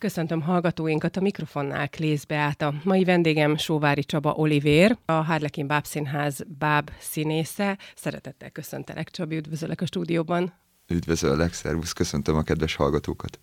Köszöntöm 0.00 0.40
hallgatóinkat 0.40 1.16
a 1.16 1.20
mikrofonnál 1.20 1.88
Klész 1.88 2.24
A 2.58 2.74
Mai 2.84 3.04
vendégem 3.04 3.56
Sóvári 3.56 4.04
Csaba 4.04 4.32
Olivér, 4.32 4.96
a 5.04 5.12
Harlekin 5.12 5.66
Báb 5.66 5.84
Színház 5.84 6.40
báb 6.58 6.90
színésze. 6.98 7.78
Szeretettel 7.94 8.50
köszöntelek, 8.50 9.10
Csabi, 9.10 9.36
üdvözöllek 9.36 9.80
a 9.80 9.86
stúdióban. 9.86 10.52
Üdvözöllek, 10.88 11.52
szervusz, 11.52 11.92
köszöntöm 11.92 12.36
a 12.36 12.42
kedves 12.42 12.74
hallgatókat. 12.74 13.40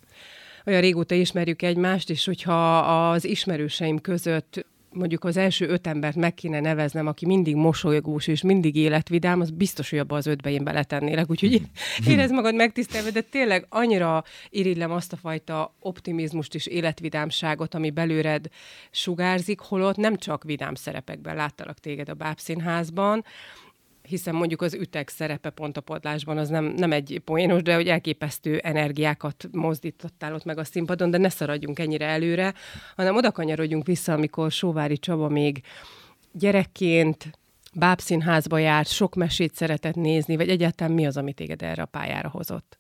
Olyan 0.65 0.81
régóta 0.81 1.15
ismerjük 1.15 1.61
egymást, 1.61 2.09
és 2.09 2.25
hogyha 2.25 2.77
az 3.09 3.25
ismerőseim 3.25 3.99
között 3.99 4.65
mondjuk 4.91 5.23
az 5.23 5.37
első 5.37 5.67
öt 5.67 5.87
embert 5.87 6.15
meg 6.15 6.33
kéne 6.33 6.59
neveznem, 6.59 7.07
aki 7.07 7.25
mindig 7.25 7.55
mosolygós 7.55 8.27
és 8.27 8.41
mindig 8.41 8.75
életvidám, 8.75 9.41
az 9.41 9.49
biztos, 9.49 9.89
hogy 9.89 9.99
abba 9.99 10.15
az 10.15 10.25
ötbe 10.25 10.49
én 10.49 10.63
beletennélek. 10.63 11.29
Úgyhogy 11.29 11.61
érez 12.07 12.31
magad 12.39 12.55
megtisztelve, 12.55 13.11
de 13.11 13.21
tényleg 13.21 13.65
annyira 13.69 14.23
irigylem 14.49 14.91
azt 14.91 15.13
a 15.13 15.17
fajta 15.17 15.75
optimizmust 15.79 16.55
és 16.55 16.65
életvidámságot, 16.65 17.73
ami 17.73 17.89
belőled 17.89 18.47
sugárzik, 18.91 19.59
holott 19.59 19.95
nem 19.95 20.15
csak 20.15 20.43
vidám 20.43 20.75
szerepekben 20.75 21.35
láttalak 21.35 21.79
téged 21.79 22.09
a 22.09 22.13
Bábszínházban, 22.13 23.25
hiszen 24.07 24.35
mondjuk 24.35 24.61
az 24.61 24.73
ütek 24.73 25.09
szerepe 25.09 25.49
pont 25.49 25.77
a 25.77 25.81
padlásban 25.81 26.37
az 26.37 26.49
nem, 26.49 26.65
nem 26.65 26.91
egy 26.91 27.21
poénos, 27.25 27.61
de 27.61 27.75
hogy 27.75 27.87
elképesztő 27.87 28.57
energiákat 28.57 29.47
mozdítottál 29.51 30.33
ott 30.33 30.45
meg 30.45 30.57
a 30.57 30.63
színpadon, 30.63 31.11
de 31.11 31.17
ne 31.17 31.29
szaradjunk 31.29 31.79
ennyire 31.79 32.05
előre, 32.05 32.53
hanem 32.95 33.15
oda 33.15 33.31
kanyarodjunk 33.31 33.85
vissza, 33.85 34.13
amikor 34.13 34.51
Sóvári 34.51 34.97
Csaba 34.97 35.29
még 35.29 35.61
gyerekként 36.31 37.31
bábszínházba 37.73 38.57
járt, 38.57 38.89
sok 38.89 39.15
mesét 39.15 39.55
szeretett 39.55 39.95
nézni, 39.95 40.35
vagy 40.35 40.49
egyáltalán 40.49 40.93
mi 40.93 41.05
az, 41.05 41.17
amit 41.17 41.35
téged 41.35 41.61
erre 41.61 41.81
a 41.81 41.85
pályára 41.85 42.29
hozott? 42.29 42.77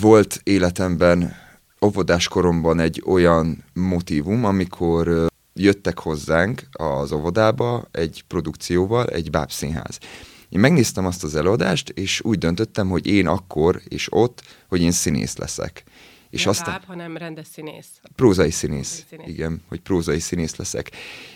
Volt 0.00 0.40
életemben 0.42 1.34
óvodás 1.84 2.28
koromban 2.28 2.78
egy 2.78 3.02
olyan 3.06 3.64
motivum, 3.72 4.44
amikor 4.44 5.28
jöttek 5.54 5.98
hozzánk 5.98 6.62
az 6.72 7.12
óvodába 7.12 7.84
egy 7.90 8.24
produkcióval, 8.26 9.06
egy 9.06 9.30
bábszínház. 9.30 9.98
Én 10.48 10.60
megnéztem 10.60 11.06
azt 11.06 11.24
az 11.24 11.34
előadást, 11.34 11.88
és 11.88 12.20
úgy 12.24 12.38
döntöttem, 12.38 12.88
hogy 12.88 13.06
én 13.06 13.26
akkor 13.26 13.80
és 13.88 14.06
ott, 14.10 14.42
hogy 14.68 14.80
én 14.80 14.92
színész 14.92 15.36
leszek. 15.36 15.84
És 16.30 16.40
Nem 16.40 16.50
aztán... 16.50 16.72
Báb, 16.72 16.84
hanem 16.84 17.16
rendes 17.16 17.46
színész. 17.46 17.88
Prózai 18.16 18.50
színész. 18.50 19.04
színész. 19.10 19.26
Igen, 19.28 19.62
hogy 19.68 19.80
prózai 19.80 20.18
színész 20.18 20.56
leszek. 20.56 20.90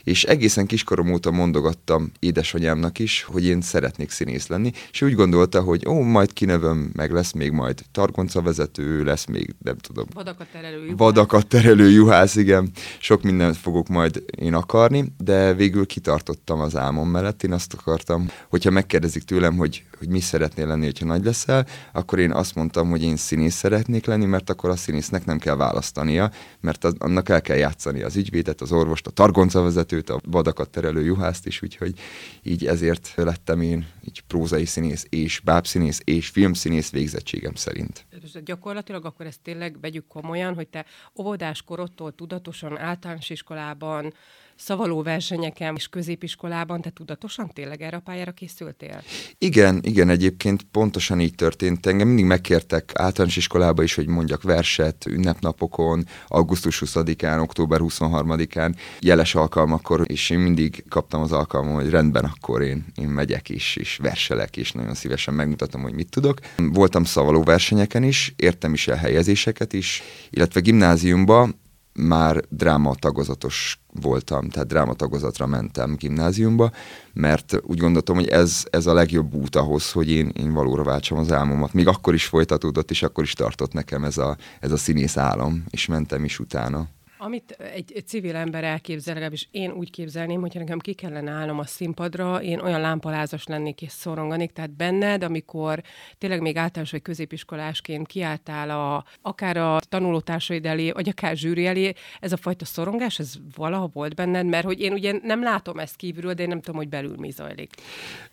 És 0.05 0.25
egészen 0.25 0.67
kiskorom 0.67 1.13
óta 1.13 1.31
mondogattam 1.31 2.13
édesanyámnak 2.19 2.99
is, 2.99 3.23
hogy 3.23 3.45
én 3.45 3.61
szeretnék 3.61 4.11
színész 4.11 4.47
lenni, 4.47 4.73
és 4.93 5.03
úgy 5.03 5.15
gondolta, 5.15 5.61
hogy 5.61 5.87
ó, 5.87 6.01
majd 6.01 6.33
kinevem, 6.33 6.91
meg 6.95 7.13
lesz 7.13 7.33
még 7.33 7.51
majd 7.51 7.83
targonca 7.93 8.43
vezető, 8.43 9.05
lesz 9.05 9.25
még, 9.25 9.55
nem 9.63 9.77
tudom. 9.77 10.07
Vadakat 10.15 10.47
terelő 10.53 10.83
juhász. 10.83 10.99
Vadakat 10.99 11.47
terelő 11.47 11.91
juhász, 11.91 12.37
igen. 12.37 12.71
Sok 12.99 13.23
mindent 13.23 13.57
fogok 13.57 13.89
majd 13.89 14.25
én 14.37 14.55
akarni, 14.55 15.13
de 15.19 15.55
végül 15.55 15.87
kitartottam 15.87 16.61
az 16.61 16.77
álmom 16.77 17.09
mellett. 17.09 17.43
Én 17.43 17.53
azt 17.53 17.75
akartam, 17.75 18.31
hogyha 18.49 18.71
megkérdezik 18.71 19.23
tőlem, 19.23 19.57
hogy, 19.57 19.85
hogy 19.99 20.09
mi 20.09 20.21
szeretnél 20.21 20.67
lenni, 20.67 20.85
hogyha 20.85 21.07
nagy 21.07 21.25
leszel, 21.25 21.67
akkor 21.93 22.19
én 22.19 22.33
azt 22.33 22.55
mondtam, 22.55 22.91
hogy 22.91 23.03
én 23.03 23.17
színész 23.17 23.55
szeretnék 23.55 24.07
lenni, 24.07 24.25
mert 24.25 24.51
akkor 24.51 24.71
a 24.71 24.77
színésznek 24.83 25.25
nem 25.25 25.39
kell 25.39 25.57
választania, 25.57 26.31
mert 26.61 26.85
az, 26.85 26.95
annak 26.99 27.29
el 27.29 27.41
kell 27.41 27.57
játszani 27.57 28.03
az 28.03 28.17
ügyvédet, 28.17 28.61
az 28.61 28.73
orvost, 28.73 29.07
a 29.07 29.11
targoncavezetőt, 29.11 30.11
a 30.11 30.21
vadakat 30.25 30.71
terelő 30.71 31.05
juhászt 31.05 31.47
is, 31.47 31.63
úgyhogy 31.63 31.99
így 32.43 32.67
ezért 32.67 33.13
lettem 33.17 33.61
én 33.61 33.87
így 34.05 34.21
prózai 34.21 34.65
színész 34.65 35.07
és 35.09 35.41
bábszínész 35.41 36.01
és 36.05 36.29
filmszínész 36.29 36.91
végzettségem 36.91 37.55
szerint. 37.55 38.07
Gyakorlatilag 38.45 39.05
akkor 39.05 39.27
ezt 39.27 39.41
tényleg 39.43 39.81
vegyük 39.81 40.07
komolyan, 40.07 40.55
hogy 40.55 40.69
te 40.69 40.85
óvodás 41.19 41.63
korodtól 41.63 42.15
tudatosan 42.15 42.79
általános 42.79 43.31
iskolában 43.31 44.13
szavaló 44.57 45.03
versenyeken 45.03 45.75
és 45.77 45.89
középiskolában 45.89 46.81
te 46.81 46.91
tudatosan 46.91 47.49
tényleg 47.49 47.83
erre 47.83 47.97
a 47.97 48.01
pályára 48.01 48.33
készültél? 48.33 49.03
Igen, 49.39 49.81
igen, 49.83 50.09
egyébként 50.09 50.63
pontosan 50.63 51.21
így 51.21 51.35
történt. 51.35 51.87
Engem 51.87 52.07
mindig 52.07 52.25
megkértek 52.25 52.93
általános 52.95 53.37
iskolába 53.37 53.83
is, 53.83 53.95
hogy 53.95 54.07
mondjak 54.07 54.43
verset 54.43 55.07
ünnepnapokon, 55.07 56.07
augusztus 56.27 56.83
20-án, 56.85 57.41
október 57.41 57.81
23-án, 57.83 58.75
jeles 59.01 59.35
alkalmakkor, 59.35 60.05
és 60.07 60.31
én 60.31 60.39
mindig 60.39 60.85
kaptam 60.89 61.21
az 61.21 61.33
alkalmam, 61.33 61.75
hogy 61.75 61.91
rendben, 61.91 62.25
akkor 62.25 62.63
én, 62.63 62.85
én 62.95 63.09
megyek 63.09 63.49
is, 63.49 63.77
és 63.77 63.97
verselek, 63.97 64.57
és 64.57 64.73
nagyon 64.73 64.95
szívesen 64.95 65.35
megmutatom, 65.35 65.83
hogy 65.83 65.95
mit 65.95 66.11
tudok. 66.11 66.39
Voltam 66.57 67.05
szavaló 67.05 67.43
versenyeken 67.43 68.03
is, 68.03 68.35
értem 68.37 68.73
is 68.73 68.89
el 68.89 68.97
helyezéseket 68.97 69.73
is, 69.73 70.03
illetve 70.31 70.61
gimnáziumban 70.61 71.61
már 71.95 72.41
dráma 72.49 72.95
tagozatos 72.95 73.81
voltam, 74.01 74.49
tehát 74.49 74.69
dráma 74.69 74.95
tagozatra 74.95 75.47
mentem 75.47 75.95
gimnáziumba, 75.95 76.71
mert 77.13 77.61
úgy 77.63 77.79
gondoltam, 77.79 78.15
hogy 78.15 78.29
ez, 78.29 78.65
ez 78.71 78.87
a 78.87 78.95
legjobb 78.95 79.35
út 79.35 79.57
ahhoz, 79.57 79.93
hogy 79.93 80.11
én, 80.11 80.29
én 80.29 80.53
valóra 80.53 80.83
váltsam 80.83 81.19
az 81.19 81.33
álmomat. 81.33 81.73
Még 81.73 81.87
akkor 81.87 82.15
is 82.15 82.25
folytatódott, 82.25 82.91
és 82.91 83.03
akkor 83.03 83.25
is 83.25 83.33
tartott 83.33 83.73
nekem 83.73 84.05
ez 84.05 84.19
a, 84.19 84.37
ez 84.61 84.73
a 84.73 84.77
színész 84.77 85.17
álom, 85.17 85.65
és 85.71 85.87
mentem 85.87 86.25
is 86.25 86.39
utána. 86.39 86.89
Amit 87.25 87.51
egy, 87.75 87.93
egy 87.95 88.07
civil 88.07 88.37
ember 88.37 88.65
elképzel, 88.65 89.15
legalábbis 89.15 89.49
én 89.51 89.71
úgy 89.71 89.91
képzelném, 89.91 90.41
hogyha 90.41 90.59
nekem 90.59 90.79
ki 90.79 90.93
kellene 90.93 91.31
állnom 91.31 91.59
a 91.59 91.67
színpadra, 91.67 92.43
én 92.43 92.59
olyan 92.59 92.81
lámpalázas 92.81 93.47
lennék 93.47 93.83
és 93.83 93.93
szoronganék, 93.93 94.53
tehát 94.53 94.71
benned, 94.77 95.23
amikor 95.23 95.83
tényleg 96.19 96.41
még 96.41 96.57
általános 96.57 96.91
vagy 96.91 97.03
középiskolásként 97.03 98.07
kiálltál 98.07 98.71
a, 98.71 99.05
akár 99.21 99.57
a 99.57 99.81
tanulótársaid 99.89 100.67
elé, 100.67 100.91
vagy 100.91 101.09
akár 101.09 101.37
zsűri 101.37 101.67
elé, 101.67 101.93
ez 102.21 102.33
a 102.33 102.37
fajta 102.37 102.65
szorongás, 102.65 103.19
ez 103.19 103.35
valaha 103.55 103.91
volt 103.93 104.15
benned, 104.15 104.47
mert 104.47 104.65
hogy 104.65 104.81
én 104.81 104.93
ugye 104.93 105.19
nem 105.23 105.43
látom 105.43 105.79
ezt 105.79 105.97
kívülről, 105.97 106.35
de 106.35 106.43
én 106.43 106.49
nem 106.49 106.61
tudom, 106.61 106.77
hogy 106.77 106.89
belül 106.89 107.15
mi 107.17 107.31
zajlik. 107.31 107.75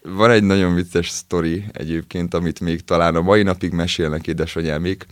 Van 0.02 0.32
egy 0.32 0.44
nagyon 0.44 0.76
vicces 0.76 1.10
sztori 1.10 1.64
egyébként, 1.72 2.34
amit 2.34 2.60
még 2.60 2.82
talán 2.82 3.16
a 3.16 3.22
mai 3.22 3.44
napig 3.44 3.72
mesélnek 3.72 4.28
édesanyámik, 4.28 5.06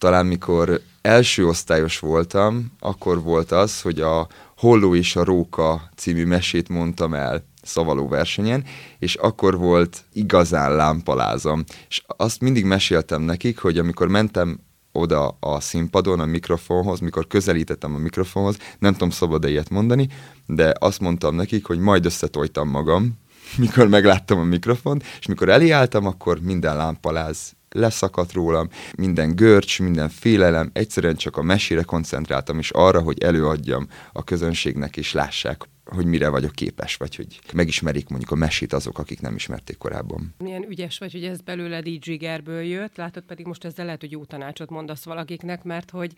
talán 0.00 0.26
mikor 0.26 0.80
első 1.02 1.46
osztályos 1.46 1.98
voltam, 1.98 2.72
akkor 2.78 3.22
volt 3.22 3.52
az, 3.52 3.80
hogy 3.80 4.00
a 4.00 4.28
Holló 4.56 4.94
és 4.94 5.16
a 5.16 5.24
Róka 5.24 5.90
című 5.96 6.24
mesét 6.24 6.68
mondtam 6.68 7.14
el 7.14 7.44
szavaló 7.62 8.08
versenyen, 8.08 8.64
és 8.98 9.14
akkor 9.14 9.58
volt 9.58 10.04
igazán 10.12 10.76
lámpalázom. 10.76 11.64
És 11.88 12.02
azt 12.06 12.40
mindig 12.40 12.64
meséltem 12.64 13.22
nekik, 13.22 13.58
hogy 13.58 13.78
amikor 13.78 14.08
mentem 14.08 14.60
oda 14.92 15.36
a 15.40 15.60
színpadon, 15.60 16.20
a 16.20 16.24
mikrofonhoz, 16.24 17.00
mikor 17.00 17.26
közelítettem 17.26 17.94
a 17.94 17.98
mikrofonhoz, 17.98 18.56
nem 18.78 18.92
tudom 18.92 19.10
szabad-e 19.10 19.48
ilyet 19.48 19.70
mondani, 19.70 20.08
de 20.46 20.72
azt 20.78 21.00
mondtam 21.00 21.34
nekik, 21.34 21.66
hogy 21.66 21.78
majd 21.78 22.04
összetojtam 22.04 22.68
magam, 22.68 23.18
mikor 23.58 23.88
megláttam 23.88 24.38
a 24.38 24.44
mikrofont, 24.44 25.04
és 25.18 25.26
mikor 25.26 25.48
eliálltam, 25.48 26.06
akkor 26.06 26.40
minden 26.40 26.76
lámpaláz 26.76 27.58
leszakadt 27.70 28.32
rólam, 28.32 28.68
minden 28.96 29.34
görcs, 29.34 29.80
minden 29.80 30.08
félelem, 30.08 30.70
egyszerűen 30.72 31.16
csak 31.16 31.36
a 31.36 31.42
mesére 31.42 31.82
koncentráltam, 31.82 32.58
és 32.58 32.70
arra, 32.70 33.00
hogy 33.00 33.22
előadjam 33.22 33.88
a 34.12 34.24
közönségnek, 34.24 34.96
és 34.96 35.12
lássák, 35.12 35.68
hogy 35.84 36.06
mire 36.06 36.28
vagyok 36.28 36.52
képes, 36.52 36.96
vagy 36.96 37.16
hogy 37.16 37.40
megismerik 37.52 38.08
mondjuk 38.08 38.30
a 38.30 38.34
mesét 38.34 38.72
azok, 38.72 38.98
akik 38.98 39.20
nem 39.20 39.34
ismerték 39.34 39.78
korábban. 39.78 40.34
Milyen 40.38 40.66
ügyes 40.68 40.98
vagy, 40.98 41.12
hogy 41.12 41.24
ez 41.24 41.40
belőled 41.40 41.86
így 41.86 42.04
zsigerből 42.04 42.62
jött, 42.62 42.96
látod 42.96 43.22
pedig 43.22 43.46
most 43.46 43.64
ezzel 43.64 43.84
lehet, 43.84 44.00
hogy 44.00 44.10
jó 44.10 44.24
tanácsot 44.24 44.70
mondasz 44.70 45.04
valakiknek, 45.04 45.62
mert 45.64 45.90
hogy 45.90 46.12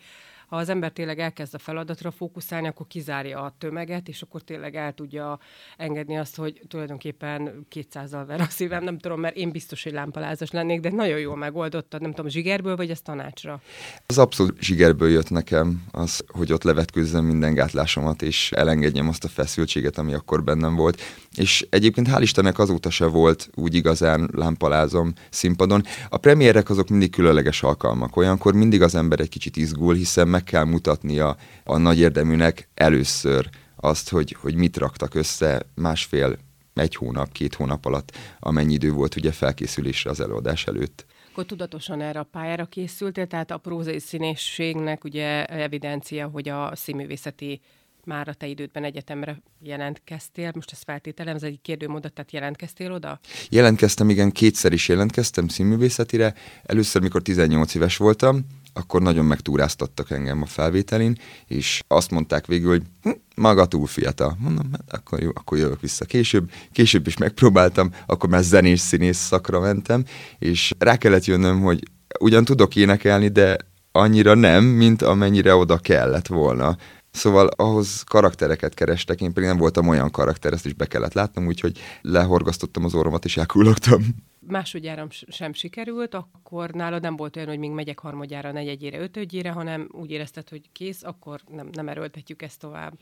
ha 0.47 0.55
az 0.55 0.69
ember 0.69 0.91
tényleg 0.91 1.19
elkezd 1.19 1.53
a 1.53 1.57
feladatra 1.57 2.11
fókuszálni, 2.11 2.67
akkor 2.67 2.87
kizárja 2.87 3.41
a 3.41 3.55
tömeget, 3.57 4.07
és 4.07 4.21
akkor 4.21 4.41
tényleg 4.41 4.75
el 4.75 4.93
tudja 4.93 5.39
engedni 5.77 6.17
azt, 6.17 6.35
hogy 6.35 6.61
tulajdonképpen 6.67 7.65
200-al 7.71 8.23
ver 8.27 8.41
a 8.41 8.47
szívem, 8.49 8.83
nem 8.83 8.97
tudom, 8.97 9.19
mert 9.19 9.35
én 9.35 9.51
biztos, 9.51 9.83
hogy 9.83 9.91
lámpalázas 9.91 10.51
lennék, 10.51 10.79
de 10.79 10.89
nagyon 10.89 11.19
jól 11.19 11.37
megoldottad, 11.37 12.01
nem 12.01 12.13
tudom, 12.13 12.29
zsigerből 12.29 12.75
vagy 12.75 12.89
ez 12.89 13.01
tanácsra? 13.01 13.61
Az 14.05 14.17
abszolút 14.17 14.61
zsigerből 14.61 15.09
jött 15.09 15.29
nekem 15.29 15.83
az, 15.91 16.23
hogy 16.27 16.53
ott 16.53 16.63
levetkőzzem 16.63 17.25
minden 17.25 17.53
gátlásomat, 17.53 18.21
és 18.21 18.51
elengedjem 18.51 19.07
azt 19.07 19.23
a 19.23 19.27
feszültséget, 19.27 19.97
ami 19.97 20.13
akkor 20.13 20.43
bennem 20.43 20.75
volt. 20.75 21.01
És 21.35 21.67
egyébként 21.69 22.07
hál' 22.11 22.21
Istennek 22.21 22.59
azóta 22.59 22.89
se 22.89 23.05
volt 23.05 23.49
úgy 23.55 23.75
igazán 23.75 24.29
lámpalázom 24.33 25.13
színpadon. 25.29 25.83
A 26.09 26.17
premierek 26.17 26.69
azok 26.69 26.89
mindig 26.89 27.11
különleges 27.11 27.63
alkalmak. 27.63 28.15
Olyankor 28.15 28.53
mindig 28.53 28.81
az 28.81 28.95
ember 28.95 29.19
egy 29.19 29.29
kicsit 29.29 29.57
izgul, 29.57 29.95
hiszen 29.95 30.27
meg 30.33 30.43
kell 30.43 30.63
mutatnia 30.63 31.37
a 31.63 31.77
nagy 31.77 31.99
érdeműnek 31.99 32.69
először 32.73 33.49
azt, 33.75 34.09
hogy, 34.09 34.35
hogy 34.39 34.55
mit 34.55 34.77
raktak 34.77 35.15
össze 35.15 35.61
másfél, 35.75 36.37
egy 36.73 36.95
hónap, 36.95 37.31
két 37.31 37.53
hónap 37.53 37.85
alatt, 37.85 38.17
amennyi 38.39 38.73
idő 38.73 38.91
volt 38.91 39.15
ugye 39.15 39.31
felkészülésre 39.31 40.09
az 40.09 40.19
előadás 40.19 40.67
előtt. 40.67 41.05
Akkor 41.31 41.45
tudatosan 41.45 42.01
erre 42.01 42.19
a 42.19 42.23
pályára 42.31 42.65
készültél, 42.65 43.27
tehát 43.27 43.51
a 43.51 43.57
prózai 43.57 43.99
színészségnek 43.99 45.03
ugye 45.03 45.45
evidencia, 45.45 46.27
hogy 46.27 46.49
a 46.49 46.75
színművészeti 46.75 47.61
már 48.05 48.27
a 48.27 48.33
te 48.33 48.47
idődben 48.47 48.83
egyetemre 48.83 49.41
jelentkeztél, 49.59 50.51
most 50.55 50.71
ezt 50.71 50.83
feltételem, 50.83 51.35
ez 51.35 51.43
egy 51.43 51.59
kérdőmódot, 51.61 52.13
tehát 52.13 52.31
jelentkeztél 52.31 52.91
oda? 52.91 53.19
Jelentkeztem, 53.49 54.09
igen, 54.09 54.31
kétszer 54.31 54.73
is 54.73 54.87
jelentkeztem 54.87 55.47
színművészetire. 55.47 56.33
Először, 56.63 57.01
mikor 57.01 57.21
18 57.21 57.75
éves 57.75 57.97
voltam, 57.97 58.45
akkor 58.73 59.01
nagyon 59.01 59.25
megtúráztattak 59.25 60.11
engem 60.11 60.41
a 60.41 60.45
felvételin, 60.45 61.17
és 61.47 61.81
azt 61.87 62.11
mondták 62.11 62.45
végül, 62.45 62.69
hogy 62.69 62.83
hm, 63.01 63.09
maga 63.35 63.65
túl 63.65 63.87
fiatal. 63.87 64.35
Mondom, 64.39 64.69
hát 64.71 64.93
akkor 64.93 65.21
jó, 65.21 65.29
akkor 65.33 65.57
jövök 65.57 65.81
vissza 65.81 66.05
később. 66.05 66.51
Később 66.71 67.07
is 67.07 67.17
megpróbáltam, 67.17 67.93
akkor 68.05 68.29
már 68.29 68.43
zenés 68.43 68.79
színész 68.79 69.17
szakra 69.17 69.59
mentem, 69.59 70.05
és 70.39 70.73
rá 70.77 70.97
kellett 70.97 71.25
jönnöm, 71.25 71.61
hogy 71.61 71.83
ugyan 72.19 72.45
tudok 72.45 72.75
énekelni, 72.75 73.27
de 73.27 73.57
annyira 73.91 74.33
nem, 74.33 74.63
mint 74.63 75.01
amennyire 75.01 75.55
oda 75.55 75.77
kellett 75.77 76.27
volna. 76.27 76.77
Szóval 77.13 77.47
ahhoz 77.47 78.03
karaktereket 78.03 78.73
kerestek, 78.73 79.21
én 79.21 79.33
pedig 79.33 79.49
nem 79.49 79.57
voltam 79.57 79.87
olyan 79.87 80.11
karakter, 80.11 80.53
ezt 80.53 80.65
is 80.65 80.73
be 80.73 80.85
kellett 80.85 81.13
látnom, 81.13 81.47
úgyhogy 81.47 81.79
lehorgasztottam 82.01 82.83
az 82.83 82.93
orromat 82.95 83.25
és 83.25 83.37
elkullogtam. 83.37 84.01
Másodjára 84.47 85.07
sem 85.27 85.53
sikerült, 85.53 86.13
akkor 86.13 86.69
nálad 86.69 87.01
nem 87.01 87.15
volt 87.15 87.35
olyan, 87.35 87.47
hogy 87.47 87.57
még 87.57 87.71
megyek 87.71 87.99
harmadjára, 87.99 88.51
negyedjére, 88.51 88.99
ötödjére, 88.99 89.51
hanem 89.51 89.89
úgy 89.91 90.11
érezted, 90.11 90.49
hogy 90.49 90.61
kész, 90.71 91.03
akkor 91.03 91.39
nem, 91.47 91.69
nem 91.71 91.87
erőltetjük 91.87 92.41
ezt 92.41 92.59
tovább. 92.59 92.93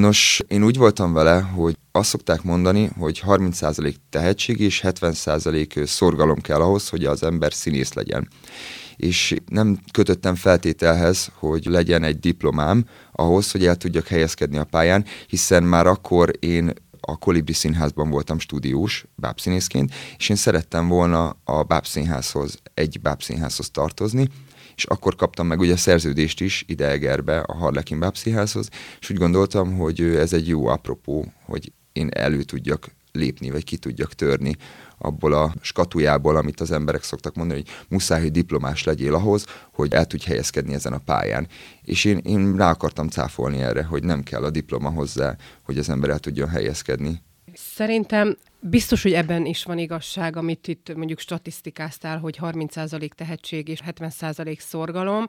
Nos, 0.00 0.42
én 0.48 0.64
úgy 0.64 0.76
voltam 0.76 1.12
vele, 1.12 1.40
hogy 1.40 1.76
azt 1.90 2.08
szokták 2.08 2.42
mondani, 2.42 2.88
hogy 2.98 3.22
30% 3.26 3.94
tehetség 4.10 4.60
és 4.60 4.80
70% 4.84 5.84
szorgalom 5.84 6.40
kell 6.40 6.60
ahhoz, 6.60 6.88
hogy 6.88 7.04
az 7.04 7.22
ember 7.22 7.52
színész 7.52 7.92
legyen 7.92 8.28
és 8.96 9.34
nem 9.46 9.78
kötöttem 9.92 10.34
feltételhez, 10.34 11.30
hogy 11.34 11.64
legyen 11.64 12.02
egy 12.02 12.18
diplomám 12.18 12.84
ahhoz, 13.12 13.50
hogy 13.50 13.66
el 13.66 13.76
tudjak 13.76 14.06
helyezkedni 14.06 14.58
a 14.58 14.64
pályán, 14.64 15.04
hiszen 15.26 15.62
már 15.62 15.86
akkor 15.86 16.30
én 16.38 16.72
a 17.00 17.16
Kolibri 17.16 17.52
Színházban 17.52 18.10
voltam 18.10 18.38
stúdiós 18.38 19.04
bábszínészként, 19.14 19.94
és 20.16 20.28
én 20.28 20.36
szerettem 20.36 20.88
volna 20.88 21.36
a 21.44 21.62
bábszínházhoz, 21.62 22.58
egy 22.74 23.00
bábszínházhoz 23.00 23.70
tartozni, 23.70 24.28
és 24.76 24.84
akkor 24.84 25.16
kaptam 25.16 25.46
meg 25.46 25.60
ugye 25.60 25.72
a 25.72 25.76
szerződést 25.76 26.40
is 26.40 26.64
ide 26.66 26.88
Egerbe 26.88 27.38
a 27.40 27.54
Harlekin 27.54 27.98
bábszínházhoz, 27.98 28.68
és 29.00 29.10
úgy 29.10 29.16
gondoltam, 29.16 29.76
hogy 29.76 30.00
ez 30.00 30.32
egy 30.32 30.48
jó 30.48 30.66
apropó, 30.66 31.32
hogy 31.44 31.72
én 31.92 32.08
elő 32.12 32.42
tudjak 32.42 32.90
lépni, 33.12 33.50
vagy 33.50 33.64
ki 33.64 33.76
tudjak 33.76 34.12
törni 34.12 34.56
abból 34.98 35.32
a 35.32 35.54
skatujából, 35.60 36.36
amit 36.36 36.60
az 36.60 36.70
emberek 36.70 37.02
szoktak 37.02 37.34
mondani, 37.34 37.60
hogy 37.60 37.86
muszáj, 37.88 38.20
hogy 38.20 38.30
diplomás 38.30 38.84
legyél 38.84 39.14
ahhoz, 39.14 39.46
hogy 39.72 39.92
el 39.92 40.06
tudj 40.06 40.26
helyezkedni 40.26 40.74
ezen 40.74 40.92
a 40.92 40.98
pályán. 40.98 41.48
És 41.82 42.04
én, 42.04 42.18
én 42.18 42.56
rá 42.56 42.70
akartam 42.70 43.08
cáfolni 43.08 43.58
erre, 43.62 43.84
hogy 43.84 44.04
nem 44.04 44.22
kell 44.22 44.44
a 44.44 44.50
diploma 44.50 44.90
hozzá, 44.90 45.36
hogy 45.62 45.78
az 45.78 45.88
ember 45.88 46.10
el 46.10 46.18
tudjon 46.18 46.48
helyezkedni. 46.48 47.22
Szerintem 47.54 48.36
biztos, 48.60 49.02
hogy 49.02 49.12
ebben 49.12 49.46
is 49.46 49.64
van 49.64 49.78
igazság, 49.78 50.36
amit 50.36 50.68
itt 50.68 50.94
mondjuk 50.94 51.18
statisztikáztál, 51.18 52.18
hogy 52.18 52.38
30% 52.40 53.08
tehetség 53.08 53.68
és 53.68 53.80
70% 53.86 54.58
szorgalom. 54.58 55.26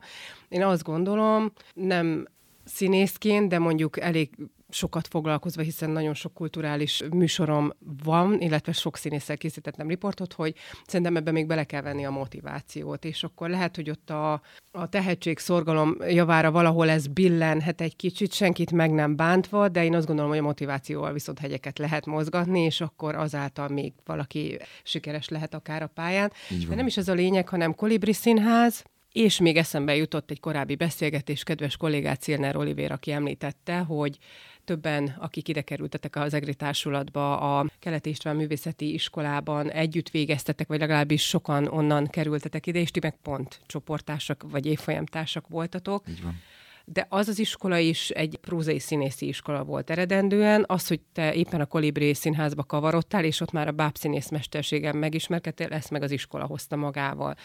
Én 0.48 0.64
azt 0.64 0.82
gondolom, 0.82 1.52
nem 1.74 2.26
színészként, 2.64 3.48
de 3.48 3.58
mondjuk 3.58 4.00
elég 4.00 4.30
sokat 4.68 5.06
foglalkozva, 5.06 5.62
hiszen 5.62 5.90
nagyon 5.90 6.14
sok 6.14 6.34
kulturális 6.34 7.02
műsorom 7.10 7.72
van, 8.04 8.40
illetve 8.40 8.72
sok 8.72 8.96
színésszel 8.96 9.36
készítettem 9.36 9.88
riportot, 9.88 10.32
hogy 10.32 10.54
szerintem 10.86 11.16
ebben 11.16 11.32
még 11.32 11.46
bele 11.46 11.64
kell 11.64 11.82
venni 11.82 12.04
a 12.04 12.10
motivációt, 12.10 13.04
és 13.04 13.22
akkor 13.22 13.48
lehet, 13.48 13.76
hogy 13.76 13.90
ott 13.90 14.10
a, 14.10 14.32
a 14.70 14.88
tehetség 14.88 15.38
szorgalom 15.38 15.96
javára 16.08 16.50
valahol 16.50 16.90
ez 16.90 17.06
billenhet 17.06 17.80
egy 17.80 17.96
kicsit, 17.96 18.32
senkit 18.32 18.72
meg 18.72 18.92
nem 18.92 19.16
bántva, 19.16 19.68
de 19.68 19.84
én 19.84 19.94
azt 19.94 20.06
gondolom, 20.06 20.30
hogy 20.30 20.40
a 20.40 20.42
motivációval 20.42 21.12
viszont 21.12 21.38
hegyeket 21.38 21.78
lehet 21.78 22.06
mozgatni, 22.06 22.60
és 22.60 22.80
akkor 22.80 23.14
azáltal 23.14 23.68
még 23.68 23.92
valaki 24.04 24.58
sikeres 24.82 25.28
lehet 25.28 25.54
akár 25.54 25.82
a 25.82 25.86
pályán. 25.86 26.32
De 26.68 26.74
nem 26.74 26.86
is 26.86 26.96
ez 26.96 27.08
a 27.08 27.14
lényeg, 27.14 27.48
hanem 27.48 27.74
Kolibri 27.74 28.12
Színház, 28.12 28.84
és 29.14 29.38
még 29.38 29.56
eszembe 29.56 29.96
jutott 29.96 30.30
egy 30.30 30.40
korábbi 30.40 30.74
beszélgetés, 30.74 31.42
kedves 31.42 31.76
kollégát 31.76 32.22
Szilner 32.22 32.56
Olivér, 32.56 32.92
aki 32.92 33.12
említette, 33.12 33.78
hogy 33.78 34.18
többen, 34.64 35.16
akik 35.18 35.48
ide 35.48 35.62
kerültetek 35.62 36.16
az 36.16 36.34
EGRI 36.34 36.54
társulatba, 36.54 37.58
a 37.58 37.66
Kelet 37.78 38.06
István 38.06 38.36
Művészeti 38.36 38.92
Iskolában 38.92 39.70
együtt 39.70 40.10
végeztetek, 40.10 40.68
vagy 40.68 40.78
legalábbis 40.78 41.28
sokan 41.28 41.66
onnan 41.66 42.06
kerültetek 42.06 42.66
ide, 42.66 42.78
és 42.78 42.90
ti 42.90 42.98
meg 43.02 43.16
pont 43.22 43.60
csoportársak, 43.66 44.44
vagy 44.50 44.66
évfolyamtársak 44.66 45.48
voltatok. 45.48 46.04
Így 46.08 46.22
van 46.22 46.40
de 46.86 47.06
az 47.08 47.28
az 47.28 47.38
iskola 47.38 47.78
is 47.78 48.10
egy 48.10 48.38
prózai 48.40 48.78
színészi 48.78 49.28
iskola 49.28 49.64
volt 49.64 49.90
eredendően. 49.90 50.64
Az, 50.66 50.88
hogy 50.88 51.00
te 51.12 51.34
éppen 51.34 51.60
a 51.60 51.66
Kolibri 51.66 52.14
színházba 52.14 52.64
kavarodtál, 52.64 53.24
és 53.24 53.40
ott 53.40 53.52
már 53.52 53.68
a 53.68 53.72
bábszínész 53.72 54.28
mesterségem 54.28 54.96
megismerkedtél, 54.96 55.72
ezt 55.72 55.90
meg 55.90 56.02
az 56.02 56.10
iskola 56.10 56.44
hozta 56.44 56.76
magával. 56.76 57.36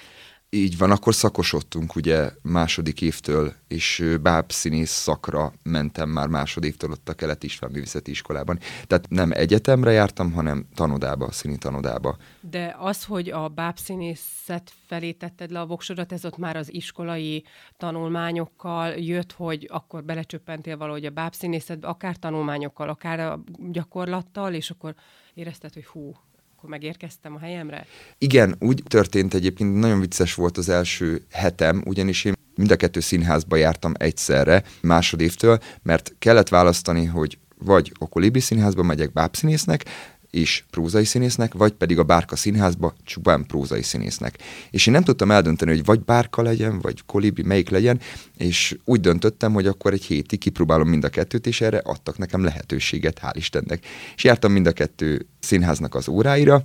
Így 0.52 0.78
van, 0.78 0.92
akkor 0.92 1.16
szakosodtunk 1.16 1.96
ugye 1.96 2.32
második 2.42 3.02
évtől, 3.02 3.54
és 3.68 4.06
bábszínész 4.22 4.92
szakra 4.92 5.54
mentem 5.64 6.10
már 6.10 6.28
másodévtől 6.28 6.92
ott 6.92 7.10
a 7.10 7.14
Kelet 7.14 7.44
István 7.44 7.72
Művészeti 7.72 8.12
Iskolában. 8.12 8.60
Tehát 8.88 9.10
nem 9.10 9.32
egyetemre 9.32 9.92
jártam, 9.92 10.32
hanem 10.32 10.66
tanodába, 10.76 11.32
színi 11.32 11.58
tanodába. 11.58 12.18
De 12.40 12.76
az, 12.80 13.04
hogy 13.04 13.30
a 13.30 13.48
bábszínészet 13.48 14.72
felé 14.88 15.12
tetted 15.12 15.52
le 15.52 15.60
a 15.60 15.66
voksodat, 15.66 16.12
ez 16.12 16.26
ott 16.26 16.38
már 16.38 16.56
az 16.56 16.74
iskolai 16.74 17.44
tanulmányokkal 17.78 18.90
jött, 18.90 19.32
hogy 19.32 19.68
akkor 19.72 20.04
belecsöppentél 20.04 20.78
valahogy 20.78 21.06
a 21.06 21.10
bábszínészetbe, 21.10 21.88
akár 21.88 22.16
tanulmányokkal, 22.16 22.90
akár 22.90 23.20
a 23.20 23.44
gyakorlattal, 23.72 24.54
és 24.54 24.70
akkor 24.70 24.96
érezted, 25.34 25.74
hogy 25.74 25.86
hú, 25.86 26.14
akkor 26.60 26.70
megérkeztem 26.70 27.36
a 27.36 27.40
helyemre? 27.40 27.86
Igen, 28.18 28.56
úgy 28.60 28.84
történt 28.88 29.34
egyébként, 29.34 29.80
nagyon 29.80 30.00
vicces 30.00 30.34
volt 30.34 30.58
az 30.58 30.70
első 30.70 31.22
hetem, 31.32 31.84
ugyanis 31.86 32.26
én 32.26 32.34
mind 32.56 32.72
a 32.72 32.76
kettő 32.76 33.00
színházba 33.00 33.56
jártam 33.56 33.94
egyszerre, 33.98 34.64
másodévtől, 34.82 35.60
mert 35.84 36.16
kellett 36.20 36.50
választani, 36.50 37.06
hogy 37.06 37.38
vagy 37.58 37.92
a 38.00 38.08
Kolibri 38.08 38.40
színházba 38.40 38.84
megyek 38.84 39.12
bábszínésznek, 39.12 39.86
és 40.32 40.64
prózai 40.70 41.06
színésznek, 41.06 41.54
vagy 41.54 41.72
pedig 41.72 42.00
a 42.00 42.04
Bárka 42.04 42.36
színházba 42.36 42.94
csupán 43.04 43.46
prózai 43.46 43.82
színésznek. 43.82 44.38
És 44.70 44.88
én 44.88 44.94
nem 44.94 45.04
tudtam 45.04 45.32
eldönteni, 45.32 45.72
hogy 45.72 45.86
vagy 45.86 46.00
Bárka 46.00 46.42
legyen, 46.42 46.80
vagy 46.80 47.04
Kolibri, 47.06 47.44
melyik 47.44 47.70
legyen, 47.70 48.00
és 48.38 48.78
úgy 48.86 49.00
döntöttem, 49.00 49.54
hogy 49.54 49.68
akkor 49.68 49.94
egy 49.94 50.04
hétig 50.04 50.40
kipróbálom 50.40 50.88
mind 50.88 51.04
a 51.04 51.10
kettőt, 51.10 51.48
és 51.48 51.62
erre 51.62 51.78
adtak 51.78 52.18
nekem 52.18 52.44
lehetőséget, 52.44 53.20
hál' 53.22 53.36
Istennek. 53.36 53.86
És 54.16 54.24
jártam 54.24 54.52
mind 54.52 54.68
a 54.68 54.72
kettő 54.72 55.26
színháznak 55.40 55.96
az 55.96 56.08
óráira, 56.08 56.64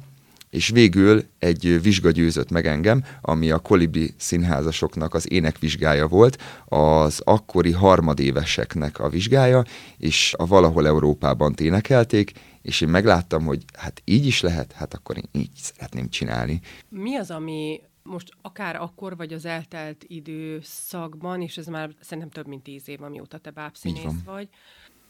és 0.55 0.69
végül 0.69 1.25
egy 1.39 1.83
vizsga 1.83 2.11
győzött 2.11 2.51
meg 2.51 2.67
engem, 2.67 3.05
ami 3.21 3.51
a 3.51 3.59
Kolibri 3.59 4.15
színházasoknak 4.17 5.15
az 5.15 5.33
énekvizsgája 5.33 6.07
volt, 6.07 6.43
az 6.65 7.21
akkori 7.25 7.73
harmadéveseknek 7.73 8.99
a 8.99 9.09
vizsgája, 9.09 9.65
és 9.99 10.35
a 10.39 10.47
valahol 10.47 10.87
Európában 10.87 11.55
énekelték, 11.59 12.33
és 12.65 12.81
én 12.81 12.89
megláttam, 12.89 13.45
hogy 13.45 13.65
hát 13.79 14.03
így 14.05 14.27
is 14.27 14.41
lehet, 14.41 14.73
hát 14.73 14.95
akkor 14.95 15.17
én 15.17 15.29
így 15.33 15.51
szeretném 15.55 16.09
csinálni. 16.09 16.61
Mi 16.89 17.17
az, 17.17 17.31
ami 17.31 17.81
most 18.03 18.31
akár 18.43 18.77
akkor, 18.77 19.17
vagy 19.17 19.33
az 19.33 19.45
eltelt 19.45 20.05
időszakban, 20.07 21.43
és 21.43 21.57
ez 21.57 21.67
már 21.67 21.91
szerintem 22.01 22.31
több 22.31 22.47
mint 22.47 22.63
tíz 22.63 22.89
év, 22.89 23.03
amióta 23.03 23.39
te 23.39 23.51
bábszínész 23.51 24.23
vagy, 24.25 24.49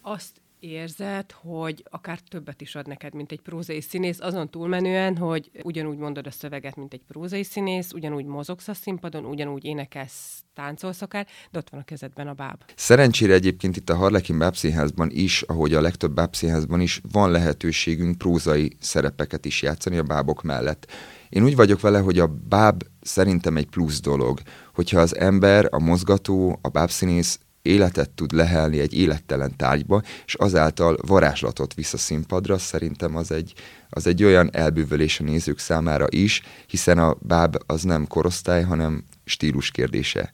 azt 0.02 0.40
érzed, 0.64 1.32
hogy 1.32 1.84
akár 1.90 2.18
többet 2.18 2.60
is 2.60 2.74
ad 2.74 2.86
neked, 2.86 3.14
mint 3.14 3.32
egy 3.32 3.40
prózai 3.40 3.80
színész, 3.80 4.20
azon 4.20 4.50
túlmenően, 4.50 5.16
hogy 5.16 5.50
ugyanúgy 5.62 5.98
mondod 5.98 6.26
a 6.26 6.30
szöveget, 6.30 6.76
mint 6.76 6.92
egy 6.92 7.02
prózai 7.08 7.42
színész, 7.42 7.92
ugyanúgy 7.92 8.24
mozogsz 8.24 8.68
a 8.68 8.74
színpadon, 8.74 9.24
ugyanúgy 9.24 9.64
énekelsz, 9.64 10.42
táncolsz 10.54 11.02
akár, 11.02 11.26
de 11.50 11.58
ott 11.58 11.70
van 11.70 11.80
a 11.80 11.84
kezedben 11.84 12.28
a 12.28 12.32
báb. 12.32 12.62
Szerencsére 12.74 13.32
egyébként 13.32 13.76
itt 13.76 13.90
a 13.90 13.96
Harlekin 13.96 14.38
bábszínházban 14.38 15.10
is, 15.12 15.42
ahogy 15.42 15.74
a 15.74 15.80
legtöbb 15.80 16.14
bábszínházban 16.14 16.80
is, 16.80 17.00
van 17.12 17.30
lehetőségünk 17.30 18.18
prózai 18.18 18.76
szerepeket 18.80 19.44
is 19.44 19.62
játszani 19.62 19.96
a 19.96 20.02
bábok 20.02 20.42
mellett. 20.42 20.86
Én 21.28 21.44
úgy 21.44 21.56
vagyok 21.56 21.80
vele, 21.80 21.98
hogy 21.98 22.18
a 22.18 22.26
báb 22.48 22.82
szerintem 23.00 23.56
egy 23.56 23.68
plusz 23.68 24.00
dolog, 24.00 24.40
hogyha 24.74 25.00
az 25.00 25.16
ember, 25.16 25.68
a 25.70 25.78
mozgató, 25.78 26.58
a 26.62 26.68
bábszínész 26.68 27.38
életet 27.64 28.10
tud 28.10 28.32
lehelni 28.32 28.78
egy 28.78 28.98
élettelen 28.98 29.56
tárgyba, 29.56 30.02
és 30.26 30.34
azáltal 30.34 30.96
varázslatot 31.06 31.74
visz 31.74 31.92
a 31.92 31.98
színpadra, 31.98 32.58
szerintem 32.58 33.16
az 33.16 33.32
egy, 33.32 33.52
az 33.90 34.06
egy 34.06 34.24
olyan 34.24 34.48
elbűvölés 34.52 35.20
a 35.20 35.24
nézők 35.24 35.58
számára 35.58 36.06
is, 36.08 36.42
hiszen 36.66 36.98
a 36.98 37.16
báb 37.20 37.56
az 37.66 37.82
nem 37.82 38.06
korosztály, 38.06 38.62
hanem 38.62 39.04
stílus 39.24 39.70
kérdése. 39.70 40.32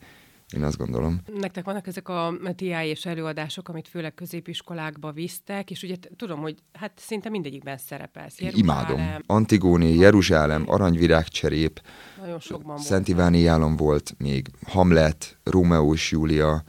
Én 0.57 0.63
azt 0.63 0.77
gondolom. 0.77 1.21
Nektek 1.41 1.65
vannak 1.65 1.87
ezek 1.87 2.09
a 2.09 2.35
TI 2.57 2.67
és 2.67 3.07
előadások, 3.07 3.69
amit 3.69 3.89
főleg 3.89 4.15
középiskolákba 4.15 5.13
visztek, 5.13 5.71
és 5.71 5.83
ugye 5.83 5.95
tudom, 6.17 6.41
hogy 6.41 6.57
hát 6.73 6.93
szinte 6.97 7.29
mindegyikben 7.29 7.79
szerepelsz. 7.79 8.41
Jeruzsálem. 8.41 8.91
Imádom. 8.95 9.23
Antigóni, 9.27 9.95
Jeruzsálem, 9.95 10.65
Aranyvirágcserép, 10.67 11.81
Nagyon 12.21 12.41
sokban 12.41 12.79
Szent 12.79 13.09
Iváni 13.09 13.49
volt 13.77 14.15
még, 14.19 14.49
Hamlet, 14.67 15.39
Rómeó 15.45 15.95
és 15.95 16.11
Júlia, 16.11 16.63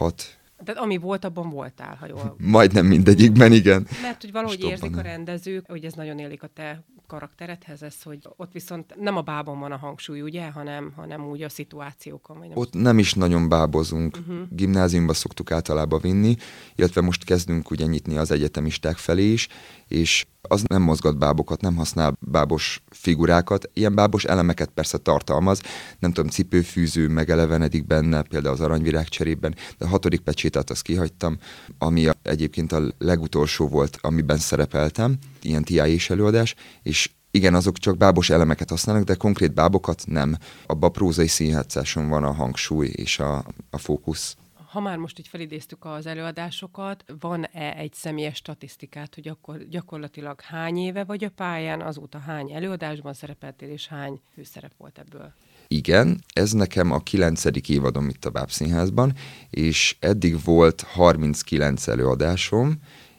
hat 0.00 0.38
Tehát 0.64 0.82
ami 0.82 0.96
volt, 0.96 1.24
abban 1.24 1.50
voltál, 1.50 1.96
ha 2.00 2.06
jól... 2.06 2.36
Majdnem 2.38 2.86
mindegyikben, 2.86 3.52
igen. 3.52 3.86
Mert 4.02 4.20
hogy 4.20 4.32
valahogy 4.32 4.64
érzik 4.64 4.96
a 4.96 5.00
rendezők, 5.00 5.64
hogy 5.70 5.84
ez 5.84 5.92
nagyon 5.92 6.18
élik 6.18 6.42
a 6.42 6.46
te 6.46 6.84
karakteredhez, 7.12 7.82
ez, 7.82 8.02
hogy 8.02 8.18
ott 8.36 8.52
viszont 8.52 8.94
nem 9.00 9.16
a 9.16 9.20
bábon 9.20 9.58
van 9.58 9.72
a 9.72 9.76
hangsúly, 9.76 10.20
ugye, 10.20 10.50
hanem, 10.50 10.92
hanem 10.96 11.24
úgy 11.24 11.42
a 11.42 11.48
szituációkon. 11.48 12.38
Vagy 12.38 12.48
nem 12.48 12.58
ott 12.58 12.72
nem 12.72 12.98
is 12.98 13.14
nagyon 13.14 13.48
bábozunk. 13.48 14.16
Uh-huh. 14.16 14.46
Gimnáziumba 14.50 15.14
szoktuk 15.14 15.50
általában 15.50 16.00
vinni, 16.00 16.36
illetve 16.74 17.00
most 17.00 17.24
kezdünk 17.24 17.70
ugye 17.70 17.86
nyitni 17.86 18.16
az 18.16 18.30
egyetemisták 18.30 18.96
felé 18.96 19.32
is, 19.32 19.48
és 19.88 20.26
az 20.48 20.62
nem 20.68 20.82
mozgat 20.82 21.18
bábokat, 21.18 21.60
nem 21.60 21.76
használ 21.76 22.16
bábos 22.20 22.82
figurákat, 22.90 23.70
ilyen 23.72 23.94
bábos 23.94 24.24
elemeket 24.24 24.70
persze 24.70 24.98
tartalmaz, 24.98 25.60
nem 25.98 26.12
tudom, 26.12 26.30
cipőfűző 26.30 27.08
megelevenedik 27.08 27.86
benne, 27.86 28.22
például 28.22 28.54
az 28.54 28.60
aranyvirág 28.60 29.08
cserében, 29.08 29.54
de 29.78 29.84
a 29.84 29.88
hatodik 29.88 30.20
pecsétet 30.52 30.70
azt 30.70 30.82
kihagytam, 30.82 31.38
ami 31.78 32.08
egyébként 32.22 32.72
a 32.72 32.82
legutolsó 32.98 33.68
volt, 33.68 33.98
amiben 34.00 34.38
szerepeltem, 34.38 35.18
ilyen 35.42 35.64
TIA 35.64 35.86
és 35.86 36.10
előadás, 36.10 36.54
és 36.82 37.10
igen, 37.30 37.54
azok 37.54 37.78
csak 37.78 37.96
bábos 37.96 38.30
elemeket 38.30 38.70
használnak, 38.70 39.04
de 39.04 39.14
konkrét 39.14 39.54
bábokat 39.54 40.02
nem. 40.06 40.36
Abba 40.66 40.86
a 40.86 40.90
prózai 40.90 41.26
színhátszáson 41.26 42.08
van 42.08 42.24
a 42.24 42.32
hangsúly 42.32 42.86
és 42.86 43.18
a, 43.18 43.44
a 43.70 43.78
fókusz 43.78 44.36
ha 44.72 44.80
már 44.80 44.96
most 44.96 45.18
így 45.18 45.28
felidéztük 45.28 45.84
az 45.84 46.06
előadásokat, 46.06 47.04
van-e 47.20 47.74
egy 47.76 47.92
személyes 47.92 48.36
statisztikát, 48.36 49.14
hogy 49.14 49.28
akkor 49.28 49.68
gyakorlatilag 49.68 50.40
hány 50.40 50.76
éve 50.76 51.04
vagy 51.04 51.24
a 51.24 51.30
pályán, 51.30 51.80
azóta 51.80 52.18
hány 52.18 52.52
előadásban 52.52 53.12
szerepeltél, 53.12 53.68
és 53.68 53.88
hány 53.88 54.20
főszerep 54.34 54.72
volt 54.78 54.98
ebből? 54.98 55.32
Igen, 55.72 56.20
ez 56.34 56.52
nekem 56.52 56.90
a 56.90 56.98
kilencedik 56.98 57.68
évadom 57.68 58.08
itt 58.08 58.24
a 58.24 58.30
Bábszínházban, 58.30 59.12
és 59.50 59.96
eddig 60.00 60.44
volt 60.44 60.80
39 60.80 61.86
előadásom, 61.88 62.74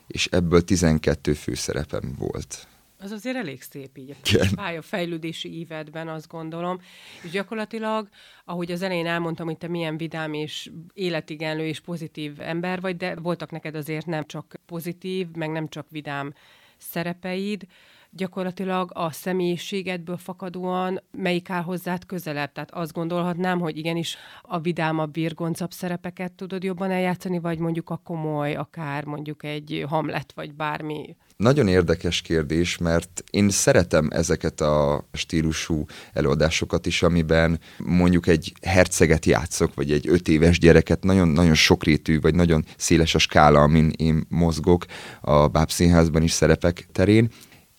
és 0.07 0.27
ebből 0.31 0.63
12 0.63 1.33
főszerepem 1.33 2.15
volt. 2.17 2.67
Az 2.99 3.11
azért 3.11 3.35
elég 3.35 3.61
szép 3.61 3.97
így 3.97 4.15
a 4.55 4.81
fejlődési 4.81 5.59
ívedben, 5.59 6.07
azt 6.07 6.27
gondolom. 6.27 6.79
És 7.23 7.29
gyakorlatilag, 7.29 8.07
ahogy 8.45 8.71
az 8.71 8.81
elején 8.81 9.07
elmondtam, 9.07 9.45
hogy 9.45 9.57
te 9.57 9.67
milyen 9.67 9.97
vidám 9.97 10.33
és 10.33 10.71
életigenlő 10.93 11.65
és 11.65 11.79
pozitív 11.79 12.41
ember 12.41 12.81
vagy, 12.81 12.97
de 12.97 13.15
voltak 13.15 13.51
neked 13.51 13.75
azért 13.75 14.05
nem 14.05 14.25
csak 14.25 14.55
pozitív, 14.65 15.27
meg 15.35 15.51
nem 15.51 15.69
csak 15.69 15.87
vidám 15.89 16.33
szerepeid, 16.77 17.67
gyakorlatilag 18.15 18.91
a 18.93 19.11
személyiségedből 19.11 20.17
fakadóan 20.17 21.03
melyik 21.11 21.49
áll 21.49 21.61
hozzád 21.61 22.05
közelebb? 22.05 22.51
Tehát 22.51 22.71
azt 22.71 22.93
gondolhatnám, 22.93 23.59
hogy 23.59 23.77
igenis 23.77 24.17
a 24.41 24.59
vidámabb, 24.59 25.13
virgoncabb 25.13 25.71
szerepeket 25.71 26.31
tudod 26.31 26.63
jobban 26.63 26.91
eljátszani, 26.91 27.39
vagy 27.39 27.57
mondjuk 27.59 27.89
a 27.89 28.01
komoly, 28.03 28.55
akár 28.55 29.05
mondjuk 29.05 29.43
egy 29.43 29.85
Hamlet, 29.87 30.31
vagy 30.35 30.53
bármi 30.53 31.15
nagyon 31.37 31.67
érdekes 31.67 32.21
kérdés, 32.21 32.77
mert 32.77 33.23
én 33.31 33.49
szeretem 33.49 34.07
ezeket 34.11 34.61
a 34.61 35.07
stílusú 35.13 35.85
előadásokat 36.13 36.85
is, 36.85 37.03
amiben 37.03 37.59
mondjuk 37.77 38.27
egy 38.27 38.53
herceget 38.61 39.25
játszok, 39.25 39.73
vagy 39.73 39.91
egy 39.91 40.07
öt 40.07 40.27
éves 40.27 40.59
gyereket, 40.59 41.03
nagyon, 41.03 41.27
nagyon 41.27 41.53
sokrétű, 41.53 42.19
vagy 42.19 42.35
nagyon 42.35 42.65
széles 42.77 43.15
a 43.15 43.19
skála, 43.19 43.61
amin 43.61 43.91
én 43.97 44.25
mozgok 44.29 44.85
a 45.21 45.47
bábszínházban 45.47 46.23
is 46.23 46.31
szerepek 46.31 46.87
terén, 46.91 47.29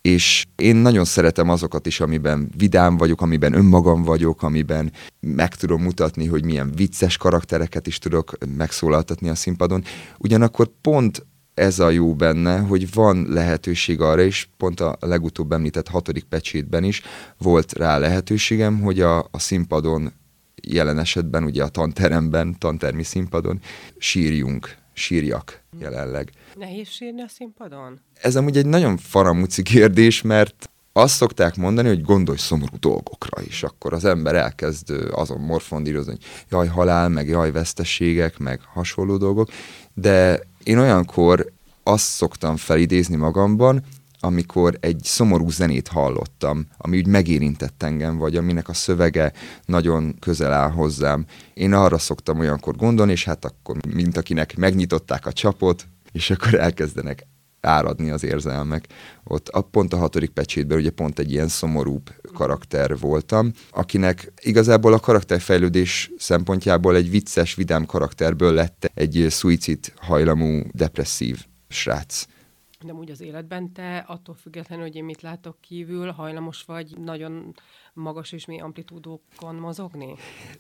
és 0.05 0.47
én 0.57 0.77
nagyon 0.77 1.05
szeretem 1.05 1.49
azokat 1.49 1.87
is, 1.87 2.01
amiben 2.01 2.51
vidám 2.57 2.97
vagyok, 2.97 3.21
amiben 3.21 3.53
önmagam 3.53 4.03
vagyok, 4.03 4.43
amiben 4.43 4.93
meg 5.21 5.55
tudom 5.55 5.83
mutatni, 5.83 6.27
hogy 6.27 6.45
milyen 6.45 6.73
vicces 6.77 7.17
karaktereket 7.17 7.87
is 7.87 7.99
tudok 7.99 8.33
megszólaltatni 8.57 9.29
a 9.29 9.35
színpadon. 9.35 9.85
Ugyanakkor 10.19 10.71
pont 10.81 11.27
ez 11.55 11.79
a 11.79 11.91
jó 11.91 12.15
benne, 12.15 12.59
hogy 12.59 12.95
van 12.95 13.27
lehetőség 13.29 14.01
arra, 14.01 14.23
és 14.23 14.49
pont 14.57 14.81
a 14.81 14.97
legutóbb 15.01 15.53
említett 15.53 15.89
hatodik 15.89 16.25
pecsétben 16.25 16.85
is 16.85 17.03
volt 17.39 17.73
rá 17.73 17.99
lehetőségem, 17.99 18.81
hogy 18.81 19.01
a, 19.01 19.19
a 19.19 19.39
színpadon, 19.39 20.13
jelen 20.63 20.99
esetben 20.99 21.45
ugye 21.45 21.63
a 21.63 21.69
tanteremben, 21.69 22.59
tantermi 22.59 23.03
színpadon 23.03 23.61
sírjunk, 23.99 24.77
sírjak 24.93 25.61
jelenleg. 25.79 26.31
Nehéz 26.59 26.89
sírni 26.89 27.23
a 27.23 27.29
színpadon? 27.29 28.01
Ez 28.15 28.37
amúgy 28.37 28.57
egy 28.57 28.67
nagyon 28.67 28.97
faramúci 28.97 29.63
kérdés, 29.63 30.23
mert 30.23 30.71
azt 30.93 31.15
szokták 31.15 31.57
mondani, 31.57 31.89
hogy 31.89 32.03
gondolj 32.03 32.39
szomorú 32.39 32.77
dolgokra 32.79 33.43
is, 33.43 33.63
akkor 33.63 33.93
az 33.93 34.05
ember 34.05 34.35
elkezd 34.35 34.91
azon 35.11 35.41
morfondírozni, 35.41 36.11
hogy 36.11 36.23
jaj, 36.51 36.67
halál, 36.67 37.09
meg 37.09 37.29
jaj, 37.29 37.53
veszteségek, 37.53 38.39
meg 38.39 38.61
hasonló 38.73 39.17
dolgok, 39.17 39.49
de 39.95 40.41
én 40.63 40.79
olyankor 40.79 41.53
azt 41.83 42.05
szoktam 42.05 42.57
felidézni 42.57 43.17
magamban, 43.17 43.85
amikor 44.21 44.77
egy 44.81 45.01
szomorú 45.03 45.51
zenét 45.51 45.89
hallottam, 45.89 46.67
ami 46.77 46.97
úgy 46.97 47.07
megérintett 47.07 47.83
engem, 47.83 48.19
vagy 48.19 48.37
aminek 48.37 48.69
a 48.69 48.75
szövege 48.75 49.33
nagyon 49.65 50.19
közel 50.19 50.53
áll 50.53 50.71
hozzám. 50.71 51.27
Én 51.55 51.73
arra 51.73 51.99
szoktam 51.99 52.39
olyankor 52.39 52.77
gondolni, 52.77 53.13
és 53.13 53.25
hát 53.25 53.45
akkor, 53.45 53.77
mint 53.95 54.17
akinek 54.17 54.57
megnyitották 54.57 55.27
a 55.27 55.33
csapot, 55.33 55.87
és 56.15 56.31
akkor 56.31 56.55
elkezdenek 56.55 57.27
áradni 57.61 58.11
az 58.11 58.25
érzelmek. 58.25 58.89
Ott 59.25 59.49
a, 59.49 59.61
pont 59.61 59.93
a 59.93 59.97
hatodik 59.97 60.31
pecsétben 60.31 60.79
ugye 60.79 60.91
pont 60.91 61.19
egy 61.19 61.33
ilyen 61.33 61.49
szomorúbb 61.49 62.11
karakter 62.33 62.99
voltam, 62.99 63.53
akinek 63.71 64.33
igazából 64.43 64.93
a 64.93 65.01
karakterfejlődés 65.01 66.11
szempontjából 66.17 66.97
egy 66.97 67.11
vicces, 67.11 67.55
vidám 67.55 67.87
karakterből 67.87 68.53
lett 68.53 68.91
egy 68.95 69.27
szuicid 69.29 69.93
hajlamú, 69.97 70.63
depresszív 70.73 71.45
srác. 71.69 72.27
De 72.85 72.93
úgy 72.93 73.11
az 73.11 73.21
életben 73.21 73.73
te 73.73 74.05
attól 74.07 74.35
függetlenül, 74.35 74.85
hogy 74.85 74.97
én 74.97 75.05
mit 75.05 75.23
látok 75.23 75.57
kívül, 75.61 76.11
hajlamos 76.11 76.63
vagy 76.63 76.99
nagyon 76.99 77.55
magas 77.95 78.33
és 78.33 78.47
mély 78.47 78.59
amplitúdókon 78.59 79.55
mozogni? 79.55 80.15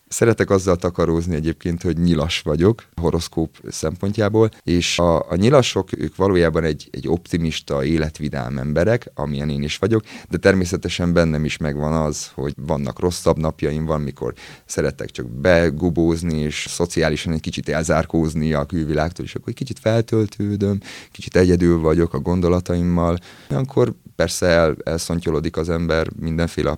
Szeretek 0.08 0.50
azzal 0.50 0.76
takarózni 0.76 1.34
egyébként, 1.34 1.82
hogy 1.82 1.98
nyilas 1.98 2.40
vagyok 2.40 2.84
horoszkóp 3.00 3.56
szempontjából, 3.68 4.50
és 4.62 4.98
a, 4.98 5.30
a 5.30 5.36
nyilasok, 5.36 5.98
ők 5.98 6.16
valójában 6.16 6.64
egy, 6.64 6.88
egy 6.90 7.08
optimista, 7.08 7.84
életvidám 7.84 8.58
emberek, 8.58 9.10
amilyen 9.14 9.48
én 9.48 9.62
is 9.62 9.78
vagyok, 9.78 10.02
de 10.28 10.36
természetesen 10.36 11.12
bennem 11.12 11.44
is 11.44 11.56
megvan 11.56 11.92
az, 11.92 12.30
hogy 12.34 12.54
vannak 12.56 12.98
rosszabb 12.98 13.38
napjaim, 13.38 13.84
van, 13.84 14.00
mikor 14.00 14.34
szeretek 14.64 15.10
csak 15.10 15.26
begubózni, 15.26 16.38
és 16.38 16.66
szociálisan 16.68 17.32
egy 17.32 17.40
kicsit 17.40 17.68
elzárkózni 17.68 18.52
a 18.52 18.64
külvilágtól, 18.64 19.24
és 19.24 19.34
akkor 19.34 19.48
egy 19.48 19.54
kicsit 19.54 19.78
feltöltődöm, 19.78 20.80
kicsit 21.12 21.36
egyedül 21.36 21.80
vagyok 21.80 22.14
a 22.14 22.18
gondolataimmal, 22.20 23.18
akkor 23.48 23.94
persze 24.16 24.46
el, 24.46 24.76
elszontyolodik 24.84 25.56
az 25.56 25.68
ember 25.68 26.08
mindenféle 26.20 26.70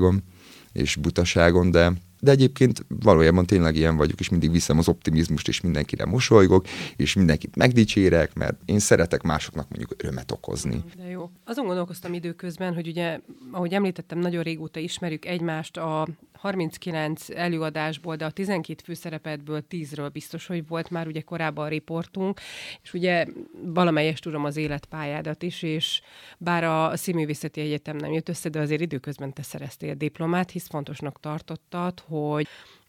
apróságon 0.00 0.22
és 0.72 0.96
butaságon, 0.96 1.70
de 1.70 1.92
de 2.22 2.30
egyébként 2.30 2.84
valójában 2.88 3.46
tényleg 3.46 3.76
ilyen 3.76 3.96
vagyok, 3.96 4.20
és 4.20 4.28
mindig 4.28 4.50
viszem 4.50 4.78
az 4.78 4.88
optimizmust, 4.88 5.48
és 5.48 5.60
mindenkire 5.60 6.04
mosolygok, 6.04 6.66
és 6.96 7.14
mindenkit 7.14 7.56
megdicsérek, 7.56 8.34
mert 8.34 8.56
én 8.64 8.78
szeretek 8.78 9.22
másoknak 9.22 9.68
mondjuk 9.68 10.02
örömet 10.02 10.30
okozni. 10.30 10.84
De 10.96 11.08
jó. 11.08 11.30
Azon 11.44 11.66
gondolkoztam 11.66 12.14
időközben, 12.14 12.74
hogy 12.74 12.88
ugye, 12.88 13.20
ahogy 13.50 13.72
említettem, 13.72 14.18
nagyon 14.18 14.42
régóta 14.42 14.80
ismerjük 14.80 15.24
egymást, 15.24 15.76
a 15.76 16.08
39 16.40 17.30
előadásból, 17.30 18.16
de 18.16 18.24
a 18.24 18.30
12 18.30 18.82
főszerepetből 18.84 19.64
10-ről 19.70 20.08
biztos, 20.12 20.46
hogy 20.46 20.66
volt 20.66 20.90
már 20.90 21.06
ugye 21.06 21.20
korábban 21.20 21.64
a 21.64 21.68
riportunk, 21.68 22.40
és 22.82 22.94
ugye 22.94 23.26
valamelyest 23.64 24.22
tudom 24.22 24.44
az 24.44 24.56
életpályádat 24.56 25.42
is, 25.42 25.62
és 25.62 26.00
bár 26.38 26.64
a 26.64 26.96
Színművészeti 26.96 27.60
Egyetem 27.60 27.96
nem 27.96 28.12
jött 28.12 28.28
össze, 28.28 28.48
de 28.48 28.60
azért 28.60 28.80
időközben 28.80 29.32
te 29.32 29.42
szereztél 29.42 29.94
diplomát, 29.94 30.50
hisz 30.50 30.68
fontosnak 30.68 31.20
tartottad, 31.20 32.00
hogy 32.00 32.46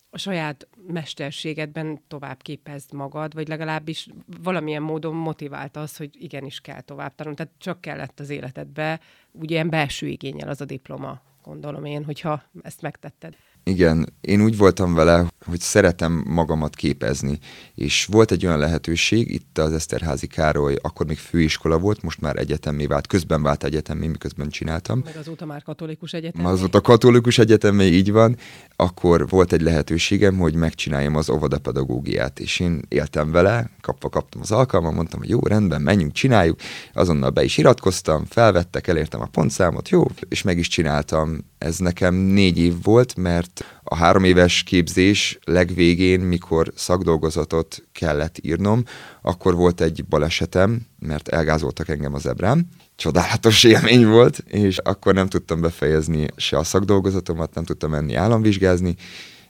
a 0.10 0.18
saját 0.18 0.68
mesterségedben 0.88 2.02
tovább 2.08 2.42
képezd 2.42 2.94
magad, 2.94 3.34
vagy 3.34 3.48
legalábbis 3.48 4.08
valamilyen 4.44 4.82
módon 4.82 5.16
motivált 5.16 5.78
az, 5.78 5.98
hogy 5.98 6.10
igenis 6.24 6.62
kell 6.62 6.82
tovább 6.82 7.16
tanulni. 7.16 7.38
Tehát 7.38 7.54
csak 7.58 7.82
kellett 7.82 8.20
az 8.20 8.30
életedbe, 8.30 9.00
ugye 9.32 9.54
ilyen 9.56 9.70
belső 9.70 10.08
igényel 10.08 10.50
az 10.50 10.62
a 10.62 10.66
diploma 10.66 11.22
gondolom 11.42 11.86
én, 11.86 12.04
hogyha 12.06 12.44
ezt 12.62 12.82
megtetted. 12.82 13.36
Igen, 13.64 14.14
én 14.22 14.42
úgy 14.42 14.58
voltam 14.58 14.94
vele, 14.94 15.26
hogy 15.46 15.60
szeretem 15.60 16.24
magamat 16.28 16.76
képezni, 16.76 17.40
és 17.76 18.06
volt 18.06 18.32
egy 18.32 18.46
olyan 18.46 18.58
lehetőség, 18.58 19.32
itt 19.32 19.58
az 19.58 19.74
Eszterházi 19.74 20.28
Károly, 20.28 20.76
akkor 20.82 21.06
még 21.06 21.18
főiskola 21.18 21.80
volt, 21.80 22.02
most 22.02 22.22
már 22.22 22.38
egyetemé 22.38 22.86
vált, 22.86 23.08
közben 23.08 23.42
vált 23.42 23.64
egyetemé, 23.64 24.08
miközben 24.08 24.50
csináltam. 24.50 25.02
Meg 25.06 25.18
azóta 25.18 25.46
már 25.46 25.64
katolikus 25.64 26.14
egyetem. 26.14 26.46
Azóta 26.46 26.82
katolikus 26.82 27.38
egyetemé, 27.38 27.86
így 27.86 28.12
van. 28.12 28.38
Akkor 28.76 29.30
volt 29.30 29.54
egy 29.54 29.62
lehetőségem, 29.62 30.38
hogy 30.38 30.56
megcsináljam 30.56 31.16
az 31.16 31.30
óvodapedagógiát, 31.30 32.40
és 32.40 32.60
én 32.60 32.82
éltem 32.88 33.32
vele, 33.32 33.70
kapva 33.82 34.10
kaptam 34.10 34.42
az 34.42 34.52
alkalmat, 34.52 34.94
mondtam, 34.94 35.20
hogy 35.20 35.30
jó, 35.30 35.40
rendben, 35.40 35.82
menjünk, 35.82 36.12
csináljuk. 36.12 36.60
Azonnal 36.94 37.30
be 37.30 37.44
is 37.44 37.58
iratkoztam, 37.58 38.26
felvettek, 38.26 38.88
elértem 38.88 39.22
a 39.22 39.26
pontszámot, 39.32 39.90
jó, 39.90 40.06
és 40.30 40.42
meg 40.42 40.58
is 40.58 40.68
csináltam. 40.68 41.50
Ez 41.62 41.78
nekem 41.78 42.16
négy 42.16 42.58
év 42.58 42.74
volt, 42.84 43.16
mert 43.16 43.66
a 43.84 43.96
három 43.96 44.24
éves 44.24 44.64
képzés 44.64 45.10
és 45.12 45.40
legvégén, 45.44 46.20
mikor 46.20 46.72
szakdolgozatot 46.76 47.84
kellett 47.92 48.38
írnom, 48.42 48.84
akkor 49.22 49.56
volt 49.56 49.82
egy 49.82 50.06
balesetem, 50.06 50.82
mert 51.00 51.28
elgázoltak 51.28 51.90
engem 51.90 52.14
az 52.14 52.26
ebrám. 52.26 52.68
Csodálatos 52.96 53.64
élmény 53.64 54.08
volt, 54.08 54.44
és 54.48 54.78
akkor 54.78 55.14
nem 55.14 55.28
tudtam 55.28 55.62
befejezni 55.62 56.28
se 56.36 56.58
a 56.58 56.64
szakdolgozatomat, 56.64 57.54
nem 57.54 57.64
tudtam 57.64 57.90
menni 57.90 58.16
államvizsgázni, 58.16 58.96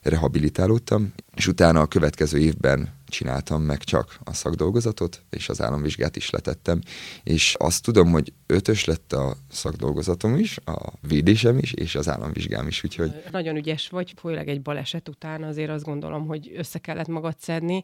rehabilitálódtam, 0.01 1.13
és 1.41 1.47
utána 1.47 1.79
a 1.79 1.85
következő 1.85 2.37
évben 2.37 2.89
csináltam 3.11 3.61
meg 3.61 3.77
csak 3.77 4.19
a 4.23 4.33
szakdolgozatot, 4.33 5.21
és 5.29 5.49
az 5.49 5.61
államvizsgát 5.61 6.15
is 6.15 6.29
letettem, 6.29 6.81
és 7.23 7.55
azt 7.59 7.83
tudom, 7.83 8.11
hogy 8.11 8.33
ötös 8.45 8.85
lett 8.85 9.13
a 9.13 9.35
szakdolgozatom 9.49 10.35
is, 10.35 10.57
a 10.65 10.93
védésem 11.07 11.57
is, 11.57 11.73
és 11.73 11.95
az 11.95 12.09
államvizsgám 12.09 12.67
is, 12.67 12.83
úgyhogy... 12.83 13.23
Nagyon 13.31 13.55
ügyes 13.55 13.89
vagy, 13.89 14.13
főleg 14.17 14.47
egy 14.47 14.61
baleset 14.61 15.09
után 15.09 15.43
azért 15.43 15.69
azt 15.69 15.83
gondolom, 15.83 16.27
hogy 16.27 16.51
össze 16.55 16.79
kellett 16.79 17.07
magad 17.07 17.35
szedni, 17.39 17.83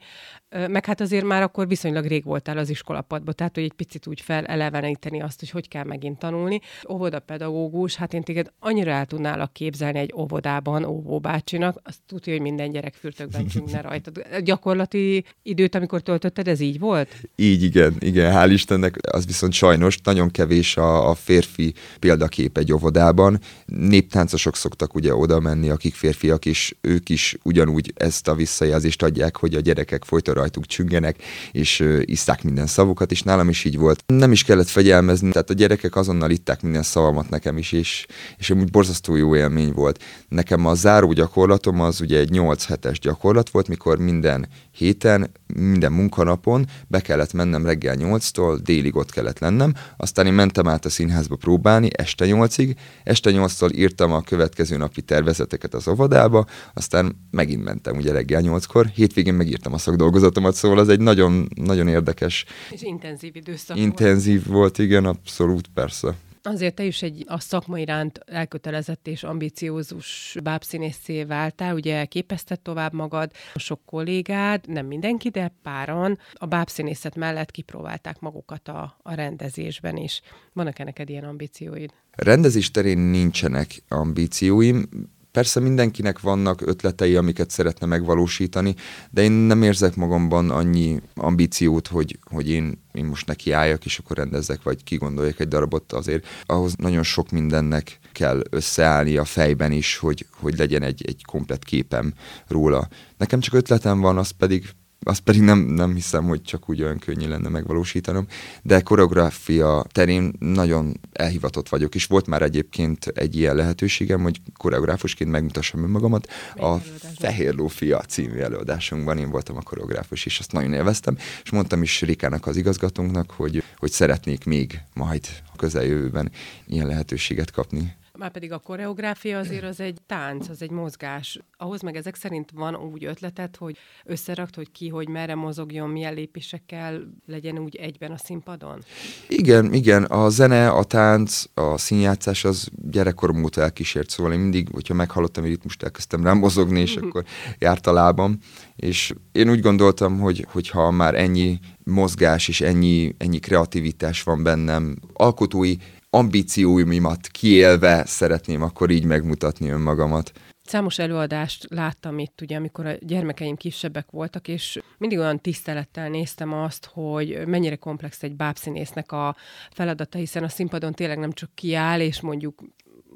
meg 0.49 0.85
hát 0.85 1.01
azért 1.01 1.25
már 1.25 1.41
akkor 1.41 1.67
viszonylag 1.67 2.05
rég 2.05 2.23
voltál 2.23 2.57
az 2.57 2.69
iskolapadban, 2.69 3.33
tehát 3.35 3.55
hogy 3.55 3.63
egy 3.63 3.73
picit 3.73 4.07
úgy 4.07 4.21
feleleveníteni 4.21 5.21
azt, 5.21 5.39
hogy 5.39 5.49
hogy 5.49 5.67
kell 5.67 5.83
megint 5.83 6.19
tanulni. 6.19 6.59
Óvodapedagógus, 6.89 7.95
hát 7.95 8.13
én 8.13 8.23
téged 8.23 8.51
annyira 8.59 8.91
el 8.91 9.05
tudnálak 9.05 9.53
képzelni 9.53 9.99
egy 9.99 10.13
óvodában, 10.15 10.83
óvóbácsinak, 10.83 11.79
azt 11.83 11.99
tudja, 12.05 12.33
hogy 12.33 12.41
minden 12.41 12.71
gyerek 12.71 12.93
fürtökben 12.93 13.46
ne 13.71 13.81
rajtad. 13.81 14.25
Gyakorlati 14.43 15.25
időt, 15.43 15.75
amikor 15.75 16.01
töltötted, 16.01 16.47
ez 16.47 16.59
így 16.59 16.79
volt? 16.79 17.09
Így, 17.35 17.63
igen, 17.63 17.95
igen, 17.99 18.33
hál' 18.35 18.51
Istennek, 18.51 18.97
az 19.11 19.25
viszont 19.25 19.53
sajnos 19.53 19.99
nagyon 20.03 20.29
kevés 20.29 20.77
a, 20.77 21.09
a 21.09 21.15
férfi 21.15 21.73
példakép 21.99 22.57
egy 22.57 22.73
óvodában. 22.73 23.39
Néptáncosok 23.65 24.55
szoktak 24.55 24.95
ugye 24.95 25.15
oda 25.15 25.39
menni, 25.39 25.69
akik 25.69 25.95
férfiak, 25.95 26.45
és 26.45 26.75
ők 26.81 27.09
is 27.09 27.37
ugyanúgy 27.43 27.93
ezt 27.95 28.27
a 28.27 28.35
visszajelzést 28.35 29.03
adják, 29.03 29.37
hogy 29.37 29.53
a 29.55 29.59
gyerekek 29.59 30.03
folyton 30.03 30.33
rajtuk 30.33 30.65
csüngenek, 30.65 31.23
és 31.51 31.83
iszták 32.01 32.43
minden 32.43 32.67
szavukat, 32.67 33.11
és 33.11 33.21
nálam 33.21 33.49
is 33.49 33.63
így 33.63 33.77
volt. 33.77 34.03
Nem 34.05 34.31
is 34.31 34.43
kellett 34.43 34.67
fegyelmezni, 34.67 35.31
tehát 35.31 35.49
a 35.49 35.53
gyerekek 35.53 35.95
azonnal 35.95 36.31
itták 36.31 36.61
minden 36.61 36.83
szavamat 36.83 37.29
nekem 37.29 37.57
is, 37.57 37.71
és, 37.71 38.05
és 38.37 38.49
amúgy 38.49 38.71
borzasztó 38.71 39.15
jó 39.15 39.35
élmény 39.35 39.71
volt. 39.71 40.03
Nekem 40.27 40.65
a 40.65 40.73
záró 40.73 41.11
gyakorlatom 41.11 41.81
az 41.81 42.01
ugye 42.01 42.19
egy 42.19 42.29
8 42.29 42.65
hetes 42.65 42.99
gyakorlat 42.99 43.26
volt, 43.33 43.67
mikor 43.67 43.97
minden 43.97 44.47
héten, 44.71 45.31
minden 45.53 45.91
munkanapon 45.91 46.65
be 46.87 47.01
kellett 47.01 47.33
mennem 47.33 47.65
reggel 47.65 47.95
8-tól, 47.99 48.59
délig 48.63 48.95
ott 48.95 49.11
kellett 49.11 49.39
lennem, 49.39 49.73
aztán 49.97 50.25
én 50.25 50.33
mentem 50.33 50.67
át 50.67 50.85
a 50.85 50.89
színházba 50.89 51.35
próbálni 51.35 51.89
este 51.91 52.25
8-ig, 52.27 52.75
este 53.03 53.31
8-tól 53.33 53.75
írtam 53.75 54.11
a 54.11 54.21
következő 54.21 54.77
napi 54.77 55.01
tervezeteket 55.01 55.73
az 55.73 55.87
óvodába, 55.87 56.45
aztán 56.73 57.15
megint 57.31 57.63
mentem 57.63 57.97
ugye 57.97 58.11
reggel 58.11 58.41
8-kor, 58.45 58.85
hétvégén 58.85 59.33
megírtam 59.33 59.73
a 59.73 59.77
szakdolgozatomat, 59.77 60.55
szóval 60.55 60.77
az 60.77 60.89
egy 60.89 60.99
nagyon, 60.99 61.47
nagyon 61.55 61.87
érdekes. 61.87 62.45
És 62.69 62.81
intenzív 62.81 63.35
időszak 63.35 63.77
Intenzív 63.77 64.45
volt, 64.45 64.55
volt 64.57 64.77
igen, 64.77 65.05
abszolút, 65.05 65.67
persze. 65.73 66.15
Azért 66.47 66.75
te 66.75 66.83
is 66.83 67.01
egy 67.01 67.23
a 67.27 67.39
szakma 67.39 67.79
iránt 67.79 68.19
elkötelezett 68.25 69.07
és 69.07 69.23
ambiciózus 69.23 70.37
bábszínészé 70.43 71.23
váltál, 71.23 71.75
ugye 71.75 72.05
képezted 72.05 72.59
tovább 72.59 72.93
magad, 72.93 73.31
sok 73.55 73.79
kollégád, 73.85 74.67
nem 74.67 74.85
mindenki, 74.85 75.29
de 75.29 75.53
páran 75.61 76.17
a 76.33 76.45
bábszínészet 76.45 77.15
mellett 77.15 77.51
kipróbálták 77.51 78.19
magukat 78.19 78.67
a, 78.67 78.97
a 79.01 79.13
rendezésben 79.13 79.97
is. 79.97 80.21
Vannak-e 80.53 80.83
neked 80.83 81.09
ilyen 81.09 81.23
ambícióid? 81.23 81.93
Rendezés 82.11 82.71
terén 82.71 82.97
nincsenek 82.97 83.83
ambícióim, 83.87 84.89
Persze 85.37 85.59
mindenkinek 85.59 86.19
vannak 86.19 86.61
ötletei, 86.61 87.15
amiket 87.15 87.49
szeretne 87.49 87.85
megvalósítani, 87.85 88.75
de 89.09 89.21
én 89.21 89.31
nem 89.31 89.61
érzek 89.63 89.95
magamban 89.95 90.49
annyi 90.49 91.01
ambíciót, 91.15 91.87
hogy, 91.87 92.19
hogy 92.23 92.49
én, 92.49 92.81
én 92.91 93.05
most 93.05 93.27
neki 93.27 93.51
álljak, 93.51 93.85
és 93.85 93.97
akkor 93.97 94.17
rendezzek, 94.17 94.63
vagy 94.63 94.83
kigondoljak 94.83 95.39
egy 95.39 95.47
darabot 95.47 95.93
azért. 95.93 96.27
Ahhoz 96.45 96.73
nagyon 96.75 97.03
sok 97.03 97.29
mindennek 97.29 97.99
kell 98.11 98.41
összeállni 98.49 99.17
a 99.17 99.25
fejben 99.25 99.71
is, 99.71 99.97
hogy, 99.97 100.25
hogy 100.39 100.57
legyen 100.57 100.83
egy, 100.83 101.03
egy 101.07 101.23
komplet 101.25 101.63
képem 101.63 102.13
róla. 102.47 102.87
Nekem 103.17 103.39
csak 103.39 103.53
ötletem 103.53 103.99
van, 103.99 104.17
az 104.17 104.29
pedig 104.29 104.69
azt 105.07 105.19
pedig 105.19 105.41
nem, 105.41 105.59
nem 105.59 105.93
hiszem, 105.93 106.23
hogy 106.23 106.41
csak 106.41 106.69
úgy 106.69 106.81
olyan 106.81 106.99
könnyű 106.99 107.27
lenne 107.27 107.49
megvalósítanom, 107.49 108.27
de 108.61 108.81
koreográfia 108.81 109.85
terén 109.91 110.33
nagyon 110.39 110.99
elhivatott 111.11 111.69
vagyok, 111.69 111.95
és 111.95 112.05
volt 112.05 112.27
már 112.27 112.41
egyébként 112.41 113.05
egy 113.05 113.35
ilyen 113.35 113.55
lehetőségem, 113.55 114.21
hogy 114.21 114.41
koreográfusként 114.57 115.31
megmutassam 115.31 115.83
önmagamat. 115.83 116.27
A 116.55 116.75
Fehér 117.19 117.53
Lófia 117.53 118.01
című 118.01 118.37
előadásunkban 118.37 119.17
én 119.17 119.29
voltam 119.29 119.57
a 119.57 119.61
koreográfus, 119.61 120.25
és 120.25 120.39
azt 120.39 120.51
nagyon 120.51 120.73
élveztem, 120.73 121.17
és 121.43 121.49
mondtam 121.49 121.81
is 121.81 122.01
Rikának 122.01 122.47
az 122.47 122.57
igazgatónknak, 122.57 123.31
hogy, 123.31 123.63
hogy 123.77 123.91
szeretnék 123.91 124.45
még 124.45 124.81
majd 124.93 125.25
a 125.53 125.55
közeljövőben 125.55 126.31
ilyen 126.65 126.87
lehetőséget 126.87 127.51
kapni. 127.51 127.95
Már 128.17 128.31
pedig 128.31 128.51
a 128.51 128.59
koreográfia 128.59 129.37
azért 129.37 129.63
az 129.63 129.79
egy 129.79 129.97
tánc, 130.05 130.49
az 130.49 130.61
egy 130.61 130.69
mozgás. 130.71 131.39
Ahhoz 131.57 131.81
meg 131.81 131.95
ezek 131.95 132.15
szerint 132.15 132.51
van 132.51 132.75
úgy 132.75 133.05
ötletet, 133.05 133.55
hogy 133.55 133.77
összerakt, 134.05 134.55
hogy 134.55 134.71
ki, 134.71 134.89
hogy 134.89 135.09
merre 135.09 135.35
mozogjon, 135.35 135.89
milyen 135.89 136.13
lépésekkel 136.13 137.01
legyen 137.25 137.57
úgy 137.57 137.75
egyben 137.75 138.11
a 138.11 138.17
színpadon? 138.17 138.83
Igen, 139.27 139.73
igen. 139.73 140.03
A 140.03 140.29
zene, 140.29 140.69
a 140.69 140.83
tánc, 140.83 141.43
a 141.53 141.77
színjátszás 141.77 142.43
az 142.43 142.67
gyerekkorom 142.91 143.43
óta 143.43 143.61
elkísért, 143.61 144.09
szóval 144.09 144.33
én 144.33 144.39
mindig, 144.39 144.67
hogyha 144.71 144.93
meghallottam 144.93 145.43
egy 145.43 145.49
ritmust, 145.49 145.83
elkezdtem 145.83 146.23
rám 146.23 146.37
mozogni, 146.37 146.79
és 146.79 146.95
akkor 146.95 147.23
járt 147.59 147.87
a 147.87 147.93
lábam. 147.93 148.37
És 148.75 149.13
én 149.31 149.49
úgy 149.49 149.61
gondoltam, 149.61 150.19
hogy 150.19 150.45
hogyha 150.51 150.91
már 150.91 151.15
ennyi 151.15 151.59
mozgás 151.83 152.47
és 152.47 152.61
ennyi, 152.61 153.15
ennyi 153.17 153.39
kreativitás 153.39 154.23
van 154.23 154.43
bennem, 154.43 154.95
alkotói 155.13 155.75
ambícióimat 156.17 157.27
kiélve 157.27 158.05
szeretném 158.05 158.61
akkor 158.61 158.89
így 158.89 159.03
megmutatni 159.03 159.69
önmagamat. 159.69 160.31
Számos 160.63 160.99
előadást 160.99 161.65
láttam 161.69 162.19
itt, 162.19 162.41
ugye, 162.41 162.55
amikor 162.55 162.85
a 162.85 162.93
gyermekeim 162.99 163.55
kisebbek 163.55 164.11
voltak, 164.11 164.47
és 164.47 164.79
mindig 164.97 165.19
olyan 165.19 165.39
tisztelettel 165.39 166.09
néztem 166.09 166.53
azt, 166.53 166.89
hogy 166.93 167.41
mennyire 167.45 167.75
komplex 167.75 168.23
egy 168.23 168.35
bábszínésznek 168.35 169.11
a 169.11 169.35
feladata, 169.71 170.17
hiszen 170.17 170.43
a 170.43 170.49
színpadon 170.49 170.93
tényleg 170.93 171.17
nem 171.17 171.31
csak 171.31 171.49
kiáll, 171.55 171.99
és 171.99 172.21
mondjuk 172.21 172.63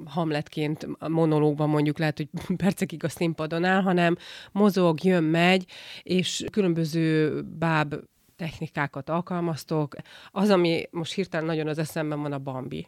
Hamletként 0.05 0.87
a 0.99 1.09
monológban 1.09 1.69
mondjuk 1.69 1.97
lehet, 1.97 2.17
hogy 2.17 2.29
percekig 2.63 3.03
a 3.03 3.09
színpadon 3.09 3.63
áll, 3.63 3.81
hanem 3.81 4.17
mozog, 4.51 5.03
jön, 5.03 5.23
megy, 5.23 5.65
és 6.03 6.45
különböző 6.51 7.41
báb 7.41 7.95
technikákat 8.41 9.09
alkalmaztok. 9.09 9.95
Az, 10.31 10.49
ami 10.49 10.87
most 10.91 11.13
hirtelen 11.13 11.45
nagyon 11.45 11.67
az 11.67 11.77
eszemben 11.77 12.21
van, 12.21 12.31
a 12.31 12.39
Bambi 12.39 12.87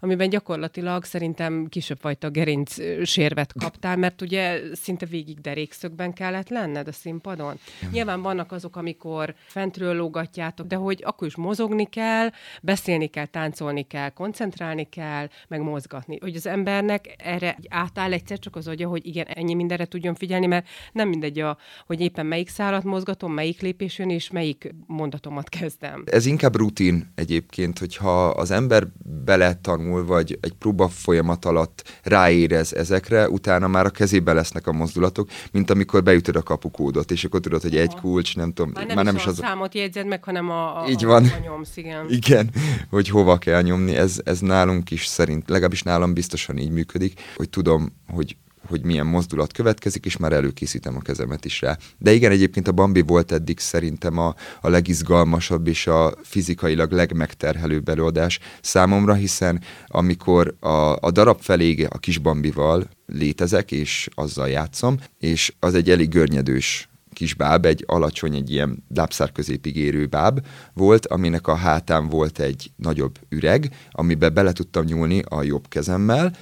amiben 0.00 0.28
gyakorlatilag 0.28 1.04
szerintem 1.04 1.66
kisebb 1.68 1.98
fajta 2.00 2.30
gerinc 2.30 2.74
sérvet 3.04 3.52
kaptál, 3.58 3.96
mert 3.96 4.22
ugye 4.22 4.60
szinte 4.72 5.06
végig 5.06 5.40
derékszögben 5.40 6.12
kellett 6.12 6.48
lenned 6.48 6.88
a 6.88 6.92
színpadon. 6.92 7.58
Nyilván 7.92 8.22
vannak 8.22 8.52
azok, 8.52 8.76
amikor 8.76 9.34
fentről 9.46 9.94
lógatjátok, 9.94 10.66
de 10.66 10.76
hogy 10.76 11.02
akkor 11.04 11.26
is 11.26 11.36
mozogni 11.36 11.84
kell, 11.84 12.30
beszélni 12.62 13.06
kell, 13.06 13.26
táncolni 13.26 13.82
kell, 13.82 14.10
koncentrálni 14.10 14.88
kell, 14.88 15.28
meg 15.48 15.60
mozgatni. 15.60 16.18
Hogy 16.20 16.36
az 16.36 16.46
embernek 16.46 17.14
erre 17.18 17.56
átáll 17.68 18.12
egyszer 18.12 18.38
csak 18.38 18.56
az 18.56 18.68
agya, 18.68 18.88
hogy 18.88 19.06
igen, 19.06 19.26
ennyi 19.26 19.54
mindenre 19.54 19.84
tudjon 19.84 20.14
figyelni, 20.14 20.46
mert 20.46 20.68
nem 20.92 21.08
mindegy, 21.08 21.40
a, 21.40 21.58
hogy 21.86 22.00
éppen 22.00 22.26
melyik 22.26 22.48
szálat 22.48 22.84
mozgatom, 22.84 23.32
melyik 23.32 23.60
lépés 23.60 23.98
jön, 23.98 24.10
és 24.10 24.30
melyik 24.30 24.74
mondatomat 24.86 25.48
kezdem. 25.48 26.04
Ez 26.06 26.26
inkább 26.26 26.56
rutin 26.56 27.12
egyébként, 27.14 27.78
hogyha 27.78 28.28
az 28.28 28.50
ember 28.50 28.86
bele 29.24 29.54
tanul, 29.86 30.04
vagy 30.04 30.38
egy 30.40 30.52
próba 30.52 30.88
folyamat 30.88 31.44
alatt 31.44 32.00
ráérez 32.02 32.74
ezekre, 32.74 33.28
utána 33.28 33.66
már 33.66 33.86
a 33.86 33.90
kezébe 33.90 34.32
lesznek 34.32 34.66
a 34.66 34.72
mozdulatok, 34.72 35.28
mint 35.52 35.70
amikor 35.70 36.02
beütöd 36.02 36.36
a 36.36 36.42
kapukódot, 36.42 37.10
és 37.10 37.24
akkor 37.24 37.40
tudod, 37.40 37.62
hogy 37.62 37.76
egy 37.76 37.94
kulcs, 37.94 38.36
nem 38.36 38.52
tudom. 38.52 38.70
Már 38.74 38.86
nem, 38.86 38.96
már 38.96 39.04
nem 39.04 39.14
is, 39.14 39.20
is 39.20 39.26
az... 39.26 39.38
a 39.38 39.42
számot 39.42 39.74
jegyzed 39.74 40.06
meg, 40.06 40.24
hanem 40.24 40.50
a, 40.50 40.82
a, 40.82 40.88
Így 40.88 41.04
van. 41.04 41.24
a 41.24 41.38
nyomsz, 41.42 41.76
igen. 41.76 42.06
igen, 42.20 42.50
hogy 42.90 43.08
hova 43.08 43.38
kell 43.38 43.62
nyomni, 43.62 43.96
ez, 43.96 44.20
ez 44.24 44.40
nálunk 44.40 44.90
is 44.90 45.06
szerint, 45.06 45.48
legalábbis 45.48 45.82
nálam 45.82 46.14
biztosan 46.14 46.58
így 46.58 46.70
működik, 46.70 47.20
hogy 47.36 47.48
tudom, 47.48 47.92
hogy 48.08 48.36
hogy 48.68 48.84
milyen 48.84 49.06
mozdulat 49.06 49.52
következik, 49.52 50.04
és 50.04 50.16
már 50.16 50.32
előkészítem 50.32 50.96
a 50.96 51.00
kezemet 51.00 51.44
is 51.44 51.60
rá. 51.60 51.78
De 51.98 52.12
igen, 52.12 52.30
egyébként 52.30 52.68
a 52.68 52.72
Bambi 52.72 53.00
volt 53.00 53.32
eddig 53.32 53.58
szerintem 53.58 54.18
a, 54.18 54.34
a 54.60 54.68
legizgalmasabb 54.68 55.66
és 55.66 55.86
a 55.86 56.14
fizikailag 56.22 56.92
legmegterhelőbb 56.92 57.88
előadás 57.88 58.38
számomra, 58.60 59.14
hiszen 59.14 59.60
amikor 59.86 60.54
a, 60.60 60.96
a 61.00 61.10
darab 61.10 61.40
felé 61.40 61.86
a 61.90 61.98
kis 61.98 62.18
Bambival 62.18 62.88
létezek, 63.06 63.72
és 63.72 64.08
azzal 64.14 64.48
játszom, 64.48 64.96
és 65.18 65.52
az 65.58 65.74
egy 65.74 65.90
elég 65.90 66.08
görnyedős 66.08 66.88
kis 67.16 67.34
báb, 67.34 67.66
egy 67.66 67.84
alacsony, 67.86 68.34
egy 68.34 68.50
ilyen 68.50 68.84
lábszár 68.94 69.32
középig 69.32 69.76
érő 69.76 70.06
báb 70.06 70.46
volt, 70.74 71.06
aminek 71.06 71.46
a 71.46 71.54
hátán 71.54 72.08
volt 72.08 72.38
egy 72.38 72.70
nagyobb 72.76 73.18
üreg, 73.28 73.70
amiben 73.90 74.34
bele 74.34 74.52
tudtam 74.52 74.84
nyúlni 74.84 75.22
a 75.28 75.42
jobb 75.42 75.68
kezemmel, 75.68 76.32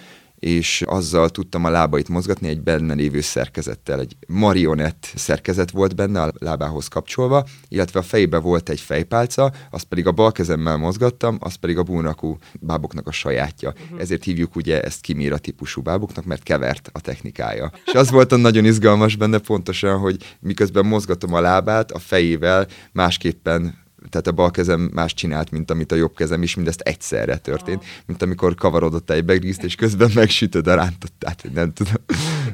és 0.45 0.83
azzal 0.87 1.29
tudtam 1.29 1.65
a 1.65 1.71
lábait 1.71 2.09
mozgatni 2.09 2.49
egy 2.49 2.61
benne 2.61 2.95
lévő 2.95 3.21
szerkezettel. 3.21 4.01
Egy 4.01 4.17
marionett 4.27 5.13
szerkezet 5.15 5.71
volt 5.71 5.95
benne 5.95 6.23
a 6.23 6.33
lábához 6.39 6.89
kapcsolva, 6.89 7.47
illetve 7.69 7.99
a 7.99 8.03
fejébe 8.03 8.39
volt 8.39 8.69
egy 8.69 8.81
fejpálca, 8.81 9.53
azt 9.71 9.85
pedig 9.85 10.07
a 10.07 10.13
bal 10.13 10.33
kezemmel 10.33 10.77
mozgattam, 10.77 11.37
az 11.41 11.55
pedig 11.55 11.79
a 11.79 11.83
búnakú 11.83 12.37
báboknak 12.61 13.07
a 13.07 13.13
sajátja. 13.13 13.73
Uh-huh. 13.85 14.01
Ezért 14.01 14.25
hívjuk 14.25 14.57
ugye 14.57 14.83
ezt 14.83 15.01
kimíra 15.01 15.39
típusú 15.39 15.83
báboknak, 15.83 16.25
mert 16.25 16.43
kevert 16.43 16.91
a 16.93 17.01
technikája. 17.01 17.73
És 17.87 17.93
az 17.93 18.11
volt 18.11 18.33
a 18.33 18.37
nagyon 18.37 18.65
izgalmas 18.65 19.17
benne 19.17 19.39
pontosan, 19.39 19.99
hogy 19.99 20.37
miközben 20.41 20.87
mozgatom 20.87 21.35
a 21.35 21.41
lábát, 21.41 21.91
a 21.91 21.99
fejével 21.99 22.67
másképpen 22.93 23.84
tehát 24.11 24.27
a 24.27 24.33
bal 24.33 24.51
kezem 24.51 24.91
más 24.93 25.15
csinált, 25.15 25.51
mint 25.51 25.71
amit 25.71 25.93
a 25.93 25.95
jobb 25.95 26.15
kezem 26.15 26.43
is, 26.43 26.55
mindezt 26.55 26.81
egyszerre 26.81 27.37
történt, 27.37 27.85
mint 28.07 28.23
amikor 28.23 28.55
kavarodott 28.55 29.11
egy 29.11 29.25
begrízt, 29.25 29.63
és 29.63 29.75
közben 29.75 30.11
megsütöd 30.15 30.67
a 30.67 30.75
rántottát, 30.75 31.45
nem 31.55 31.73
tudom. 31.73 31.95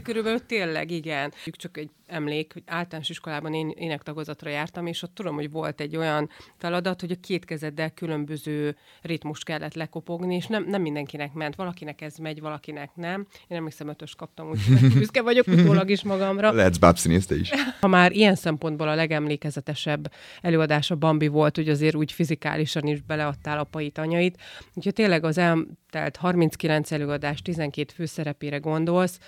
Körülbelül 0.02 0.46
tényleg, 0.46 0.90
igen. 0.90 1.32
Csak 1.52 1.76
egy 1.76 1.90
emlék, 2.10 2.52
hogy 2.52 2.62
általános 2.66 3.08
iskolában 3.08 3.54
én 3.54 3.72
énektagozatra 3.76 4.50
jártam, 4.50 4.86
és 4.86 5.02
ott 5.02 5.14
tudom, 5.14 5.34
hogy 5.34 5.50
volt 5.50 5.80
egy 5.80 5.96
olyan 5.96 6.28
feladat, 6.56 7.00
hogy 7.00 7.10
a 7.10 7.16
két 7.20 7.44
kezeddel 7.44 7.90
különböző 7.90 8.76
ritmust 9.02 9.44
kellett 9.44 9.74
lekopogni, 9.74 10.34
és 10.34 10.46
nem, 10.46 10.64
nem 10.68 10.82
mindenkinek 10.82 11.32
ment. 11.32 11.54
Valakinek 11.54 12.00
ez 12.00 12.16
megy, 12.16 12.40
valakinek 12.40 12.90
nem. 12.94 13.26
Én 13.48 13.56
emlékszem, 13.56 13.88
ötös 13.88 14.14
kaptam, 14.14 14.50
úgyhogy 14.50 14.92
büszke 14.98 15.22
vagyok 15.22 15.46
utólag 15.46 15.90
is 15.90 16.02
magamra. 16.02 16.52
Lehetsz 16.52 16.76
bábszínész 16.76 17.30
is. 17.30 17.50
Ha 17.80 17.86
már 17.86 18.12
ilyen 18.12 18.34
szempontból 18.34 18.88
a 18.88 18.94
legemlékezetesebb 18.94 20.12
előadás 20.42 20.90
a 20.90 20.96
Bambi 20.96 21.26
volt, 21.26 21.56
hogy 21.56 21.68
azért 21.68 21.94
úgy 21.94 22.12
fizikálisan 22.12 22.86
is 22.86 23.00
beleadtál 23.00 23.58
apait, 23.58 23.98
anyait. 23.98 24.38
Úgyhogy 24.74 24.92
tényleg 24.92 25.24
az 25.24 25.38
eltelt 25.38 26.16
39 26.16 26.92
előadás, 26.92 27.42
12 27.42 27.92
főszerepére 27.94 28.58
gondolsz, 28.58 29.18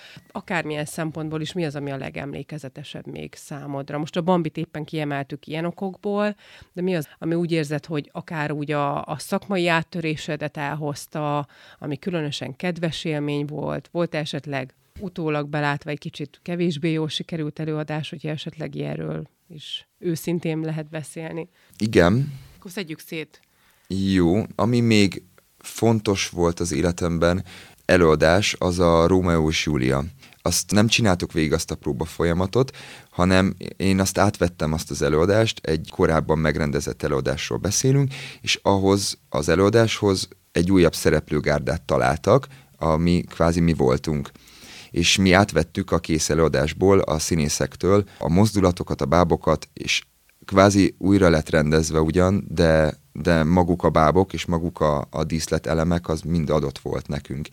akármilyen 0.62 0.92
szempontból 0.92 1.40
is 1.40 1.52
mi 1.52 1.64
az, 1.64 1.76
ami 1.76 1.90
a 1.90 1.96
legemlékezetesebb 1.96 3.06
még 3.06 3.34
számodra? 3.34 3.98
Most 3.98 4.16
a 4.16 4.20
Bambit 4.20 4.56
éppen 4.56 4.84
kiemeltük 4.84 5.46
ilyen 5.46 5.64
okokból, 5.64 6.36
de 6.72 6.82
mi 6.82 6.96
az, 6.96 7.08
ami 7.18 7.34
úgy 7.34 7.52
érzed, 7.52 7.86
hogy 7.86 8.08
akár 8.12 8.52
úgy 8.52 8.70
a, 8.70 9.04
a 9.04 9.18
szakmai 9.18 9.68
áttörésedet 9.68 10.56
elhozta, 10.56 11.46
ami 11.78 11.98
különösen 11.98 12.56
kedves 12.56 13.04
élmény 13.04 13.46
volt, 13.46 13.88
volt 13.92 14.14
esetleg 14.14 14.74
utólag 15.00 15.48
belátva 15.48 15.90
egy 15.90 15.98
kicsit 15.98 16.40
kevésbé 16.42 16.92
jól 16.92 17.08
sikerült 17.08 17.58
előadás, 17.58 18.10
hogy 18.10 18.26
esetleg 18.26 18.74
ilyenről 18.74 19.28
is 19.48 19.88
őszintén 19.98 20.60
lehet 20.60 20.88
beszélni. 20.88 21.48
Igen. 21.78 22.32
Akkor 22.58 22.70
szedjük 22.70 22.98
szét. 22.98 23.40
Jó, 23.86 24.42
ami 24.54 24.80
még 24.80 25.22
fontos 25.58 26.28
volt 26.28 26.60
az 26.60 26.72
életemben, 26.72 27.44
előadás, 27.84 28.56
az 28.58 28.78
a 28.78 29.06
Rómeó 29.06 29.48
és 29.48 29.66
Júlia. 29.66 30.04
Azt 30.42 30.70
nem 30.70 30.86
csináltuk 30.86 31.32
végig 31.32 31.52
azt 31.52 31.70
a 31.70 31.74
próba 31.74 32.04
folyamatot, 32.04 32.76
hanem 33.10 33.54
én 33.76 34.00
azt 34.00 34.18
átvettem 34.18 34.72
azt 34.72 34.90
az 34.90 35.02
előadást, 35.02 35.66
egy 35.66 35.90
korábban 35.90 36.38
megrendezett 36.38 37.02
előadásról 37.02 37.58
beszélünk, 37.58 38.14
és 38.40 38.58
ahhoz 38.62 39.18
az 39.28 39.48
előadáshoz 39.48 40.28
egy 40.52 40.70
újabb 40.70 40.94
szereplőgárdát 40.94 41.82
találtak, 41.82 42.46
ami 42.78 43.24
kvázi 43.28 43.60
mi 43.60 43.72
voltunk 43.72 44.30
és 44.92 45.16
mi 45.16 45.32
átvettük 45.32 45.90
a 45.90 45.98
kész 45.98 46.30
előadásból 46.30 46.98
a 46.98 47.18
színészektől 47.18 48.04
a 48.18 48.28
mozdulatokat, 48.28 49.00
a 49.00 49.06
bábokat, 49.06 49.68
és 49.72 50.02
kvázi 50.44 50.94
újra 50.98 51.28
lett 51.28 51.50
rendezve 51.50 52.00
ugyan, 52.00 52.46
de, 52.48 52.94
de 53.12 53.44
maguk 53.44 53.82
a 53.82 53.90
bábok 53.90 54.32
és 54.32 54.44
maguk 54.44 54.80
a, 54.80 55.06
a 55.10 55.24
díszlet 55.24 55.66
elemek 55.66 56.08
az 56.08 56.20
mind 56.20 56.50
adott 56.50 56.78
volt 56.78 57.08
nekünk. 57.08 57.48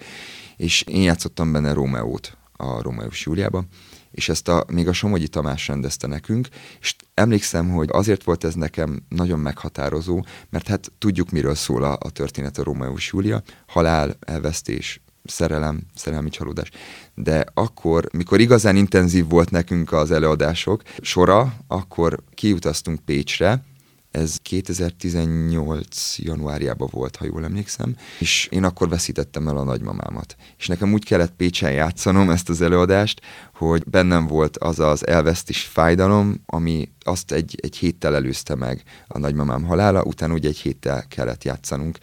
És 0.58 0.82
én 0.82 1.02
játszottam 1.02 1.52
benne 1.52 1.73
Rómeót 1.73 2.38
a 2.62 2.82
Rómeós 2.82 3.26
Júliába, 3.26 3.63
és 4.12 4.30
ezt 4.30 4.48
a, 4.48 4.65
még 4.72 4.88
a 4.88 4.93
Somogyi 4.93 5.28
Tamás 5.28 5.67
rendezte 5.67 6.08
nekünk, 6.08 6.48
és 6.80 6.95
emlékszem, 7.13 7.69
hogy 7.69 7.89
azért 7.91 8.24
volt 8.24 8.43
ez 8.43 8.54
nekem 8.54 9.04
nagyon 9.10 9.39
meghatározó, 9.39 10.26
mert 10.50 10.67
hát 10.67 10.91
tudjuk, 10.98 11.30
miről 11.30 11.56
szól 11.56 11.84
a, 11.84 11.98
a 12.00 12.10
történet 12.10 12.58
a 12.58 12.63
Rómeós 12.63 13.10
Júlia, 13.12 13.41
halál, 13.67 14.17
elvesztés, 14.19 15.02
szerelem, 15.24 15.82
szerelmi 15.95 16.30
csalódás. 16.30 16.69
De 17.15 17.45
akkor, 17.54 18.10
mikor 18.12 18.39
igazán 18.39 18.76
intenzív 18.76 19.28
volt 19.28 19.52
nekünk 19.52 19.91
az 19.91 20.12
előadások 20.12 20.82
sora, 21.02 21.54
akkor 21.67 22.19
kiutaztunk 22.34 23.00
Pécsre, 23.00 23.63
ez 24.12 24.38
2018 24.41 26.17
januárjában 26.17 26.88
volt, 26.91 27.15
ha 27.15 27.26
jól 27.26 27.43
emlékszem, 27.43 27.95
és 28.19 28.48
én 28.52 28.63
akkor 28.63 28.89
veszítettem 28.89 29.48
el 29.48 29.58
a 29.58 29.63
nagymamámat. 29.63 30.36
És 30.58 30.67
nekem 30.67 30.93
úgy 30.93 31.06
kellett 31.06 31.34
Pécsen 31.36 31.72
játszanom 31.72 32.30
ezt 32.30 32.50
az 32.50 32.62
előadást, 32.62 33.22
hogy 33.54 33.84
bennem 33.84 34.28
volt 34.28 34.58
az 34.58 34.80
az 34.80 35.08
elvesztés 35.08 35.62
fájdalom, 35.62 36.41
ami 36.45 36.89
azt 37.00 37.32
egy, 37.32 37.60
egy 37.62 37.78
héttel 37.78 38.15
előzte 38.15 38.56
meg 38.56 38.84
a 39.08 39.17
nagymamám 39.17 39.63
halála, 39.63 40.04
utána 40.04 40.34
ugye 40.34 40.48
egy 40.48 40.58
héttel 40.58 41.06
kellett 41.08 41.43
játszanunk 41.43 41.98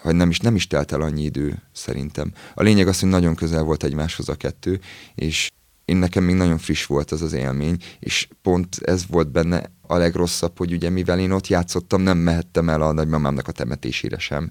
hogy 0.00 0.14
nem 0.14 0.30
is, 0.30 0.38
nem 0.38 0.54
is 0.54 0.66
telt 0.66 0.92
el 0.92 1.00
annyi 1.00 1.22
idő 1.22 1.62
szerintem. 1.72 2.32
A 2.54 2.62
lényeg 2.62 2.88
az, 2.88 3.00
hogy 3.00 3.08
nagyon 3.08 3.34
közel 3.34 3.62
volt 3.62 3.84
egymáshoz 3.84 4.28
a 4.28 4.34
kettő, 4.34 4.80
és 5.14 5.50
én 5.92 5.98
nekem 5.98 6.24
még 6.24 6.34
nagyon 6.34 6.58
friss 6.58 6.86
volt 6.86 7.10
az 7.10 7.22
az 7.22 7.32
élmény, 7.32 7.76
és 7.98 8.28
pont 8.42 8.76
ez 8.76 9.06
volt 9.06 9.30
benne 9.30 9.70
a 9.80 9.96
legrosszabb, 9.96 10.58
hogy 10.58 10.72
ugye 10.72 10.90
mivel 10.90 11.18
én 11.18 11.30
ott 11.30 11.46
játszottam, 11.46 12.02
nem 12.02 12.18
mehettem 12.18 12.68
el 12.68 12.82
a 12.82 12.92
nagymamámnak 12.92 13.48
a 13.48 13.52
temetésére 13.52 14.18
sem, 14.18 14.50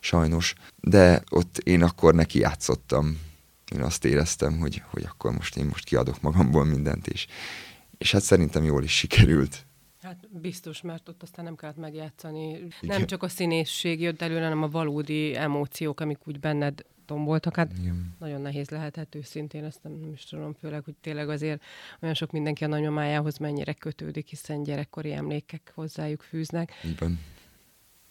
sajnos. 0.00 0.54
De 0.80 1.22
ott 1.30 1.58
én 1.58 1.82
akkor 1.82 2.14
neki 2.14 2.38
játszottam. 2.38 3.18
Én 3.74 3.82
azt 3.82 4.04
éreztem, 4.04 4.58
hogy, 4.58 4.82
hogy 4.90 5.04
akkor 5.08 5.32
most 5.32 5.56
én 5.56 5.64
most 5.64 5.84
kiadok 5.84 6.20
magamból 6.20 6.64
mindent, 6.64 7.06
és, 7.06 7.26
és 7.98 8.12
hát 8.12 8.22
szerintem 8.22 8.64
jól 8.64 8.82
is 8.82 8.96
sikerült. 8.96 9.66
Hát 10.02 10.28
biztos, 10.40 10.82
mert 10.82 11.08
ott 11.08 11.22
aztán 11.22 11.44
nem 11.44 11.56
kellett 11.56 11.76
megjátszani. 11.76 12.48
Igen. 12.48 12.70
Nem 12.80 13.06
csak 13.06 13.22
a 13.22 13.28
színészség 13.28 14.00
jött 14.00 14.22
előre, 14.22 14.42
hanem 14.42 14.62
a 14.62 14.68
valódi 14.68 15.36
emóciók, 15.36 16.00
amik 16.00 16.18
úgy 16.26 16.40
benned 16.40 16.84
tomboltak. 17.12 17.56
Hát 17.56 17.72
Igen. 17.80 18.14
nagyon 18.18 18.40
nehéz 18.40 18.70
lehetett 18.70 19.14
őszintén, 19.14 19.64
ezt 19.64 19.82
nem, 19.82 19.92
nem 19.92 20.12
is 20.12 20.24
tudom, 20.24 20.54
főleg, 20.60 20.84
hogy 20.84 20.94
tényleg 21.00 21.28
azért 21.28 21.62
olyan 22.00 22.14
sok 22.14 22.30
mindenki 22.30 22.64
a 22.64 22.66
nagymamájához 22.66 23.38
mennyire 23.38 23.72
kötődik, 23.72 24.28
hiszen 24.28 24.62
gyerekkori 24.62 25.12
emlékek 25.12 25.72
hozzájuk 25.74 26.22
fűznek. 26.22 26.72
Igen. 26.82 27.18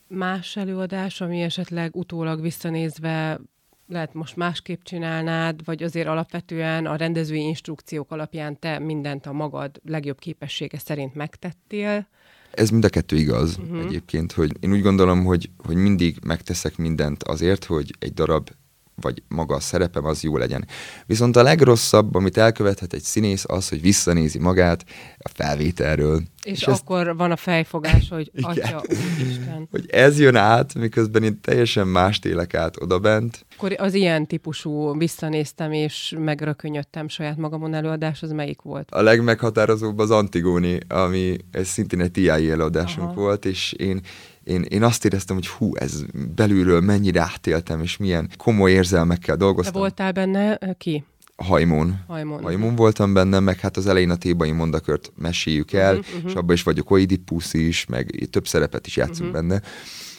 Más 0.07 0.55
előadás, 0.55 1.21
ami 1.21 1.41
esetleg 1.41 1.95
utólag 1.95 2.41
visszanézve 2.41 3.39
lehet 3.87 4.13
most 4.13 4.35
másképp 4.35 4.81
csinálnád, 4.83 5.65
vagy 5.65 5.83
azért 5.83 6.07
alapvetően 6.07 6.85
a 6.85 6.95
rendezői 6.95 7.41
instrukciók 7.41 8.11
alapján 8.11 8.59
te 8.59 8.79
mindent 8.79 9.25
a 9.25 9.31
magad 9.31 9.79
legjobb 9.85 10.19
képessége 10.19 10.77
szerint 10.77 11.13
megtettél? 11.13 12.07
Ez 12.51 12.69
mind 12.69 12.83
a 12.83 12.89
kettő 12.89 13.15
igaz 13.15 13.57
uh-huh. 13.57 13.85
egyébként, 13.85 14.31
hogy 14.31 14.51
én 14.59 14.71
úgy 14.71 14.81
gondolom, 14.81 15.23
hogy, 15.23 15.49
hogy 15.57 15.75
mindig 15.75 16.17
megteszek 16.23 16.77
mindent 16.77 17.23
azért, 17.23 17.63
hogy 17.63 17.95
egy 17.99 18.13
darab 18.13 18.49
vagy 18.95 19.23
maga 19.27 19.55
a 19.55 19.59
szerepem 19.59 20.05
az 20.05 20.23
jó 20.23 20.37
legyen. 20.37 20.67
Viszont 21.05 21.35
a 21.35 21.43
legrosszabb, 21.43 22.15
amit 22.15 22.37
elkövethet 22.37 22.93
egy 22.93 23.01
színész, 23.01 23.43
az, 23.47 23.69
hogy 23.69 23.81
visszanézi 23.81 24.39
magát 24.39 24.85
a 25.17 25.29
felvételről. 25.33 26.21
És, 26.43 26.51
és 26.51 26.67
akkor 26.67 27.07
ezt... 27.07 27.17
van 27.17 27.31
a 27.31 27.35
fejfogás, 27.35 28.09
hogy 28.09 28.31
atya, 28.41 28.83
Isten. 29.29 29.67
Hogy 29.71 29.85
ez 29.89 30.19
jön 30.19 30.35
át, 30.35 30.73
miközben 30.73 31.23
én 31.23 31.41
teljesen 31.41 31.87
más 31.87 32.19
élek 32.23 32.53
át 32.53 32.81
odabent. 32.81 33.45
Akkor 33.55 33.75
az 33.77 33.93
ilyen 33.93 34.27
típusú 34.27 34.97
visszanéztem, 34.97 35.71
és 35.71 36.15
megrökönyödtem 36.17 37.07
saját 37.07 37.37
magamon 37.37 37.73
előadás, 37.73 38.21
az 38.21 38.31
melyik 38.31 38.61
volt? 38.61 38.91
A 38.91 39.01
legmeghatározóbb 39.01 39.99
az 39.99 40.11
Antigóni, 40.11 40.77
ami 40.87 41.37
ez 41.51 41.67
szintén 41.67 42.01
egy 42.01 42.11
TI 42.11 42.29
előadásunk 42.29 43.09
Aha. 43.09 43.21
volt, 43.21 43.45
és 43.45 43.71
én 43.71 44.01
én, 44.43 44.61
én 44.61 44.83
azt 44.83 45.05
éreztem, 45.05 45.35
hogy 45.35 45.47
hú, 45.47 45.75
ez 45.75 46.03
belülről 46.35 46.81
mennyire 46.81 47.21
átéltem, 47.21 47.81
és 47.81 47.97
milyen 47.97 48.29
komoly 48.37 48.71
érzelmekkel 48.71 49.35
dolgoztam. 49.35 49.73
De 49.73 49.79
voltál 49.79 50.11
benne 50.11 50.59
ki? 50.77 51.03
Hajmon. 51.35 51.99
Hajmon. 52.07 52.43
Hajmon 52.43 52.75
voltam 52.75 53.13
benne, 53.13 53.39
meg 53.39 53.59
hát 53.59 53.77
az 53.77 53.87
elején 53.87 54.09
a 54.09 54.15
tébai 54.15 54.51
mondakört 54.51 55.11
meséljük 55.15 55.73
el, 55.73 55.97
uh-huh, 55.97 56.15
uh-huh. 56.15 56.29
és 56.29 56.35
abban 56.35 56.55
is 56.55 56.63
vagyok 56.63 56.91
Oedipus 56.91 57.53
is, 57.53 57.85
meg 57.85 58.27
több 58.29 58.47
szerepet 58.47 58.87
is 58.87 58.95
játszunk 58.95 59.29
uh-huh. 59.29 59.47
benne. 59.47 59.61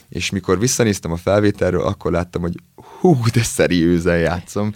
És 0.09 0.31
mikor 0.31 0.59
visszanéztem 0.59 1.13
a 1.13 1.17
felvételről, 1.17 1.83
akkor 1.83 2.13
láttam, 2.13 2.43
hogy 2.43 2.55
hú, 2.75 3.17
de 3.33 3.43
szeriőzen 3.43 4.19
játszom, 4.19 4.75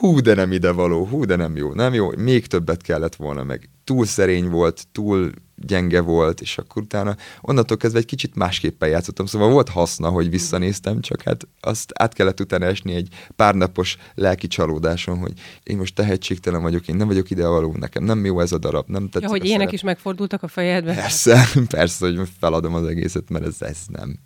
hú, 0.00 0.20
de 0.20 0.34
nem 0.34 0.52
ide 0.52 0.70
való, 0.70 1.06
hú, 1.06 1.24
de 1.24 1.36
nem 1.36 1.56
jó, 1.56 1.72
nem 1.72 1.94
jó, 1.94 2.10
még 2.16 2.46
többet 2.46 2.82
kellett 2.82 3.14
volna, 3.14 3.42
meg 3.42 3.68
túl 3.84 4.06
szerény 4.06 4.48
volt, 4.48 4.86
túl 4.92 5.30
gyenge 5.56 6.00
volt, 6.00 6.40
és 6.40 6.58
akkor 6.58 6.82
utána 6.82 7.16
onnantól 7.40 7.76
kezdve 7.76 7.98
egy 7.98 8.06
kicsit 8.06 8.34
másképpen 8.34 8.88
játszottam, 8.88 9.26
szóval 9.26 9.50
volt 9.50 9.68
haszna, 9.68 10.08
hogy 10.08 10.30
visszanéztem, 10.30 11.00
csak 11.00 11.22
hát 11.22 11.48
azt 11.60 11.92
át 11.94 12.14
kellett 12.14 12.40
utána 12.40 12.64
esni 12.64 12.94
egy 12.94 13.08
pár 13.36 13.54
napos 13.54 13.96
lelki 14.14 14.46
csalódáson, 14.46 15.18
hogy 15.18 15.32
én 15.62 15.76
most 15.76 15.94
tehetségtelen 15.94 16.62
vagyok, 16.62 16.88
én 16.88 16.96
nem 16.96 17.06
vagyok 17.06 17.30
ide 17.30 17.46
való, 17.46 17.74
nekem 17.78 18.04
nem 18.04 18.24
jó 18.24 18.40
ez 18.40 18.52
a 18.52 18.58
darab, 18.58 18.88
nem 18.88 19.02
tetszik. 19.02 19.22
Ja, 19.22 19.28
hogy 19.28 19.44
ilyenek 19.44 19.72
is 19.72 19.82
megfordultak 19.82 20.42
a 20.42 20.48
fejedbe? 20.48 20.94
Persze, 20.94 21.48
persze, 21.68 22.06
hogy 22.06 22.28
feladom 22.38 22.74
az 22.74 22.86
egészet, 22.86 23.28
mert 23.28 23.46
ez, 23.46 23.56
ez 23.58 23.78
nem. 23.88 24.18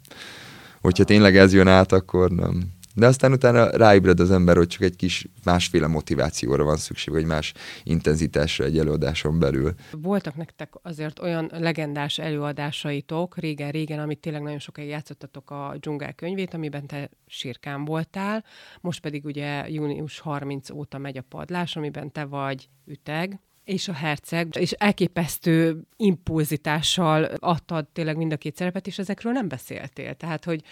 Hogyha 0.80 1.04
tényleg 1.04 1.36
ez 1.36 1.52
jön 1.52 1.68
át, 1.68 1.92
akkor 1.92 2.30
nem. 2.30 2.78
De 2.94 3.06
aztán 3.06 3.32
utána 3.32 3.76
ráébred 3.76 4.20
az 4.20 4.30
ember, 4.30 4.56
hogy 4.56 4.66
csak 4.66 4.82
egy 4.82 4.96
kis 4.96 5.26
másféle 5.44 5.86
motivációra 5.86 6.64
van 6.64 6.76
szükség, 6.76 7.14
vagy 7.14 7.24
más 7.24 7.52
intenzitásra 7.82 8.64
egy 8.64 8.78
előadáson 8.78 9.38
belül. 9.38 9.74
Voltak 9.90 10.36
nektek 10.36 10.72
azért 10.82 11.18
olyan 11.18 11.50
legendás 11.52 12.18
előadásaitok 12.18 13.38
régen-régen, 13.38 13.98
amit 13.98 14.18
tényleg 14.18 14.42
nagyon 14.42 14.58
sokáig 14.58 14.88
játszottatok 14.88 15.50
a 15.50 15.74
dzsungel 15.80 16.12
könyvét, 16.12 16.54
amiben 16.54 16.86
te 16.86 17.10
sírkán 17.26 17.84
voltál, 17.84 18.44
most 18.80 19.00
pedig 19.00 19.24
ugye 19.24 19.68
június 19.68 20.18
30 20.18 20.70
óta 20.70 20.98
megy 20.98 21.16
a 21.16 21.24
padlás, 21.28 21.76
amiben 21.76 22.12
te 22.12 22.24
vagy 22.24 22.68
üteg, 22.86 23.40
és 23.64 23.88
a 23.88 23.92
herceg, 23.92 24.48
és 24.58 24.72
elképesztő 24.72 25.82
impulzitással 25.96 27.24
adtad 27.24 27.88
tényleg 27.88 28.16
mind 28.16 28.32
a 28.32 28.36
két 28.36 28.56
szerepet, 28.56 28.86
és 28.86 28.98
ezekről 28.98 29.32
nem 29.32 29.48
beszéltél. 29.48 30.14
Tehát, 30.14 30.44
hogy 30.44 30.62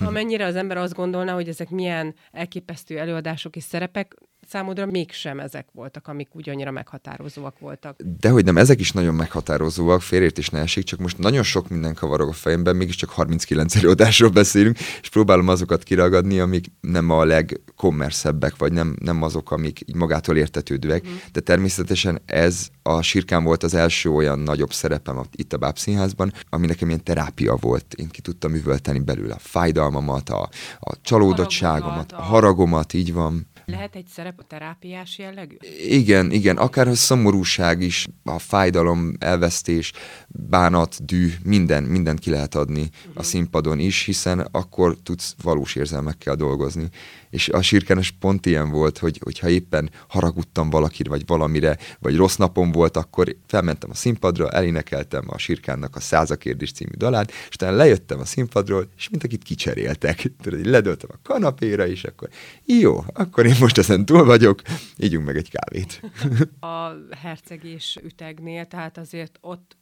amennyire 0.00 0.44
az 0.44 0.56
ember 0.56 0.76
azt 0.76 0.94
gondolna, 0.94 1.34
hogy 1.34 1.48
ezek 1.48 1.70
milyen 1.70 2.14
elképesztő 2.32 2.98
előadások 2.98 3.56
és 3.56 3.62
szerepek, 3.62 4.16
számodra 4.50 4.86
mégsem 4.86 5.40
ezek 5.40 5.66
voltak, 5.72 6.08
amik 6.08 6.34
ugyannyira 6.34 6.70
meghatározóak 6.70 7.58
voltak. 7.58 7.96
Dehogy 8.20 8.44
nem, 8.44 8.56
ezek 8.56 8.80
is 8.80 8.92
nagyon 8.92 9.14
meghatározóak, 9.14 10.02
félértés 10.02 10.48
ne 10.48 10.58
esik, 10.58 10.84
csak 10.84 10.98
most 10.98 11.18
nagyon 11.18 11.42
sok 11.42 11.68
minden 11.68 11.94
kavarog 11.94 12.28
a 12.28 12.32
fejemben, 12.32 12.76
mégiscsak 12.76 13.10
39 13.10 13.76
előadásról 13.76 14.30
beszélünk, 14.30 14.78
és 14.78 15.08
próbálom 15.08 15.48
azokat 15.48 15.82
kiragadni, 15.82 16.38
amik 16.38 16.66
nem 16.80 17.10
a 17.10 17.24
legkommerszebbek, 17.24 18.56
vagy 18.56 18.72
nem, 18.72 18.96
nem 19.00 19.22
azok, 19.22 19.50
amik 19.50 19.80
így 19.86 19.94
magától 19.94 20.36
értetődőek. 20.36 21.08
Mm. 21.08 21.12
De 21.32 21.40
természetesen 21.40 22.20
ez 22.24 22.68
a 22.82 23.02
sirkán 23.02 23.44
volt 23.44 23.62
az 23.62 23.74
első 23.74 24.10
olyan 24.10 24.38
nagyobb 24.38 24.72
szerepem 24.72 25.22
itt 25.32 25.52
a 25.52 25.58
Bábszínházban, 25.58 26.32
ami 26.48 26.66
nekem 26.66 26.88
ilyen 26.88 27.04
terápia 27.04 27.56
volt. 27.56 27.94
Én 27.94 28.08
ki 28.08 28.20
tudtam 28.20 28.54
üvölteni 28.54 28.98
belőle 28.98 29.34
a 29.34 29.38
fájdalmamat, 29.38 30.28
a, 30.28 30.48
a 30.80 31.00
csalódottságomat, 31.00 32.12
a 32.12 32.22
haragomat, 32.22 32.92
így 32.92 33.12
van. 33.12 33.48
Lehet 33.70 33.96
egy 33.96 34.06
szerep 34.06 34.38
a 34.38 34.42
terápiás 34.42 35.18
jellegű? 35.18 35.56
Igen, 35.88 36.30
igen, 36.30 36.56
akár 36.56 36.88
a 36.88 36.94
szomorúság 36.94 37.80
is, 37.80 38.06
a 38.24 38.38
fájdalom, 38.38 39.12
elvesztés, 39.18 39.92
bánat, 40.28 41.04
dű, 41.04 41.32
minden, 41.42 41.82
mindent 41.82 42.18
ki 42.18 42.30
lehet 42.30 42.54
adni 42.54 42.80
uh-huh. 42.80 43.04
a 43.04 43.10
mhm. 43.18 43.22
színpadon 43.22 43.78
is, 43.78 44.04
hiszen 44.04 44.38
akkor 44.50 44.96
tudsz 45.02 45.34
valós 45.42 45.74
érzelmekkel 45.74 46.34
dolgozni 46.34 46.88
és 47.30 47.48
a 47.48 47.62
sírkenes 47.62 48.10
pont 48.10 48.46
ilyen 48.46 48.70
volt, 48.70 48.98
hogy, 48.98 49.20
hogyha 49.24 49.48
éppen 49.48 49.90
haragudtam 50.08 50.70
valakire, 50.70 51.08
vagy 51.08 51.26
valamire, 51.26 51.78
vagy 51.98 52.16
rossz 52.16 52.36
napom 52.36 52.72
volt, 52.72 52.96
akkor 52.96 53.36
felmentem 53.46 53.90
a 53.90 53.94
színpadra, 53.94 54.50
elénekeltem 54.50 55.24
a 55.26 55.38
sírkánnak 55.38 55.96
a 55.96 56.00
Száza 56.00 56.36
kérdés 56.36 56.72
című 56.72 56.94
dalát, 56.96 57.30
és 57.30 57.54
utána 57.54 57.76
lejöttem 57.76 58.20
a 58.20 58.24
színpadról, 58.24 58.88
és 58.96 59.08
mint 59.08 59.24
akit 59.24 59.42
kicseréltek. 59.42 60.22
Tudod, 60.42 60.66
ledöltem 60.66 61.10
a 61.12 61.18
kanapéra, 61.22 61.86
és 61.86 62.04
akkor 62.04 62.28
jó, 62.64 63.04
akkor 63.12 63.46
én 63.46 63.56
most 63.60 63.78
ezen 63.78 64.04
túl 64.04 64.24
vagyok, 64.24 64.62
ígyunk 64.96 65.26
meg 65.26 65.36
egy 65.36 65.50
kávét. 65.50 66.00
A 66.60 66.92
herceg 67.16 67.64
és 67.64 67.98
ütegnél, 68.02 68.66
tehát 68.66 68.98
azért 68.98 69.38
ott 69.40 69.76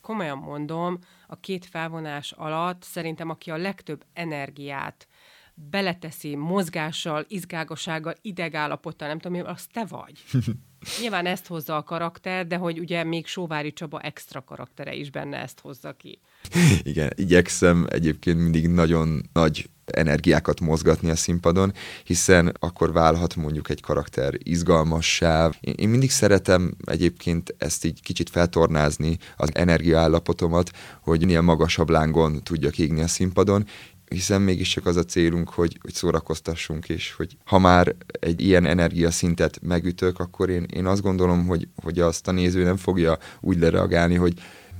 komolyan 0.00 0.38
mondom, 0.38 0.98
a 1.26 1.36
két 1.36 1.66
felvonás 1.66 2.32
alatt 2.32 2.82
szerintem 2.82 3.30
aki 3.30 3.50
a 3.50 3.56
legtöbb 3.56 4.04
energiát 4.12 5.06
beleteszi 5.70 6.36
mozgással, 6.36 7.24
izgágossággal, 7.28 8.14
idegállapottal, 8.22 9.08
nem 9.08 9.18
tudom, 9.18 9.46
az 9.46 9.66
te 9.72 9.84
vagy. 9.88 10.22
Nyilván 11.00 11.26
ezt 11.26 11.46
hozza 11.46 11.76
a 11.76 11.82
karakter, 11.82 12.46
de 12.46 12.56
hogy 12.56 12.78
ugye 12.78 13.04
még 13.04 13.26
Sóvári 13.26 13.72
Csaba 13.72 14.00
extra 14.00 14.40
karaktere 14.40 14.94
is 14.94 15.10
benne 15.10 15.36
ezt 15.36 15.60
hozza 15.60 15.92
ki. 15.92 16.20
Igen, 16.82 17.10
igyekszem 17.14 17.86
egyébként 17.88 18.38
mindig 18.38 18.68
nagyon 18.68 19.22
nagy 19.32 19.70
energiákat 19.84 20.60
mozgatni 20.60 21.10
a 21.10 21.16
színpadon, 21.16 21.72
hiszen 22.04 22.54
akkor 22.58 22.92
válhat 22.92 23.36
mondjuk 23.36 23.70
egy 23.70 23.80
karakter 23.80 24.34
izgalmassá. 24.38 25.50
Én, 25.60 25.74
én 25.76 25.88
mindig 25.88 26.10
szeretem 26.10 26.74
egyébként 26.84 27.54
ezt 27.58 27.84
így 27.84 28.02
kicsit 28.02 28.30
feltornázni 28.30 29.16
az 29.36 29.50
energiaállapotomat, 29.52 30.70
hogy 31.02 31.24
milyen 31.24 31.44
magasabb 31.44 31.88
lángon 31.88 32.42
tudjak 32.42 32.78
égni 32.78 33.00
a 33.00 33.08
színpadon, 33.08 33.66
hiszen 34.10 34.42
mégiscsak 34.42 34.86
az 34.86 34.96
a 34.96 35.04
célunk, 35.04 35.48
hogy, 35.48 35.78
hogy 35.82 35.92
szórakoztassunk, 35.92 36.88
és 36.88 37.12
hogy 37.12 37.36
ha 37.44 37.58
már 37.58 37.94
egy 38.20 38.40
ilyen 38.40 38.66
energiaszintet 38.66 39.58
megütök, 39.62 40.18
akkor 40.18 40.50
én, 40.50 40.64
én 40.74 40.86
azt 40.86 41.02
gondolom, 41.02 41.46
hogy, 41.46 41.68
hogy 41.82 41.98
azt 41.98 42.28
a 42.28 42.32
néző 42.32 42.62
nem 42.62 42.76
fogja 42.76 43.18
úgy 43.40 43.58
lereagálni, 43.58 44.14
hogy 44.14 44.34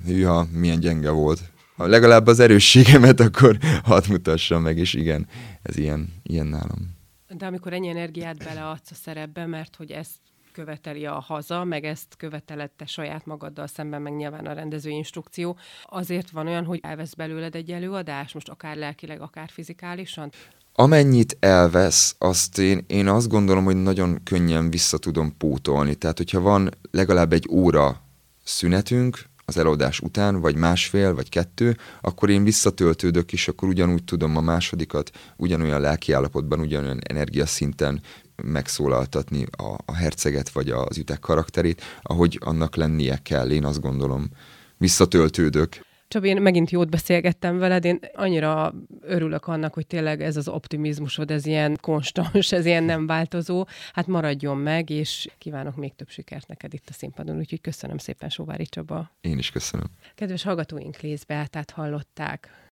hűha, 0.04 0.46
milyen 0.52 0.80
gyenge 0.80 1.10
volt. 1.10 1.40
Ha 1.76 1.86
legalább 1.86 2.26
az 2.26 2.40
erősségemet 2.40 3.20
akkor 3.20 3.58
hadd 3.84 4.02
mutassam 4.08 4.62
meg, 4.62 4.78
és 4.78 4.94
igen, 4.94 5.26
ez 5.62 5.76
ilyen, 5.76 6.12
ilyen 6.22 6.46
nálam. 6.46 6.98
De 7.28 7.46
amikor 7.46 7.72
ennyi 7.72 7.88
energiát 7.88 8.44
beleadsz 8.44 8.90
a 8.90 8.94
szerepbe, 8.94 9.46
mert 9.46 9.76
hogy 9.76 9.90
ezt 9.90 10.18
követeli 10.52 11.06
a 11.06 11.20
haza, 11.20 11.64
meg 11.64 11.84
ezt 11.84 12.16
követelette 12.16 12.86
saját 12.86 13.26
magaddal 13.26 13.66
szemben, 13.66 14.02
meg 14.02 14.16
nyilván 14.16 14.46
a 14.46 14.52
rendező 14.52 14.90
instrukció. 14.90 15.56
Azért 15.84 16.30
van 16.30 16.46
olyan, 16.46 16.64
hogy 16.64 16.80
elvesz 16.82 17.14
belőled 17.14 17.54
egy 17.54 17.70
előadás, 17.70 18.32
most 18.32 18.48
akár 18.48 18.76
lelkileg, 18.76 19.20
akár 19.20 19.48
fizikálisan? 19.48 20.30
Amennyit 20.72 21.36
elvesz, 21.40 22.14
azt 22.18 22.58
én, 22.58 22.84
én 22.86 23.08
azt 23.08 23.28
gondolom, 23.28 23.64
hogy 23.64 23.82
nagyon 23.82 24.22
könnyen 24.24 24.70
vissza 24.70 24.98
tudom 24.98 25.36
pótolni. 25.36 25.94
Tehát, 25.94 26.16
hogyha 26.16 26.40
van 26.40 26.70
legalább 26.90 27.32
egy 27.32 27.46
óra 27.50 28.00
szünetünk, 28.44 29.28
az 29.50 29.56
előadás 29.56 30.00
után, 30.00 30.40
vagy 30.40 30.56
másfél, 30.56 31.14
vagy 31.14 31.28
kettő, 31.28 31.76
akkor 32.00 32.30
én 32.30 32.44
visszatöltődök, 32.44 33.32
és 33.32 33.48
akkor 33.48 33.68
ugyanúgy 33.68 34.04
tudom 34.04 34.36
a 34.36 34.40
másodikat 34.40 35.10
ugyanolyan 35.36 35.80
lelkiállapotban, 35.80 36.60
ugyanolyan 36.60 36.98
energiaszinten 37.08 38.00
megszólaltatni 38.42 39.44
a, 39.50 39.76
a 39.84 39.94
herceget 39.94 40.48
vagy 40.48 40.70
az 40.70 40.98
ütek 40.98 41.18
karakterét, 41.18 41.82
ahogy 42.02 42.38
annak 42.44 42.76
lennie 42.76 43.18
kell, 43.22 43.50
én 43.50 43.64
azt 43.64 43.80
gondolom. 43.80 44.28
Visszatöltődök. 44.76 45.88
Csabi, 46.08 46.28
én 46.28 46.42
megint 46.42 46.70
jót 46.70 46.90
beszélgettem 46.90 47.58
veled, 47.58 47.84
én 47.84 48.00
annyira 48.14 48.74
örülök 49.00 49.46
annak, 49.46 49.74
hogy 49.74 49.86
tényleg 49.86 50.22
ez 50.22 50.36
az 50.36 50.48
optimizmusod, 50.48 51.30
ez 51.30 51.46
ilyen 51.46 51.78
konstans, 51.80 52.52
ez 52.52 52.66
ilyen 52.66 52.84
nem 52.84 53.06
változó. 53.06 53.66
Hát 53.92 54.06
maradjon 54.06 54.56
meg, 54.56 54.90
és 54.90 55.28
kívánok 55.38 55.76
még 55.76 55.94
több 55.94 56.08
sikert 56.08 56.48
neked 56.48 56.74
itt 56.74 56.88
a 56.88 56.92
színpadon, 56.92 57.38
úgyhogy 57.38 57.60
köszönöm 57.60 57.98
szépen, 57.98 58.28
Sóvári 58.28 58.66
Csaba. 58.66 59.10
Én 59.20 59.38
is 59.38 59.50
köszönöm. 59.50 59.86
Kedves 60.14 60.42
hallgatóink, 60.42 61.00
Lézbe, 61.00 61.46
tehát 61.46 61.70
hallották 61.70 62.48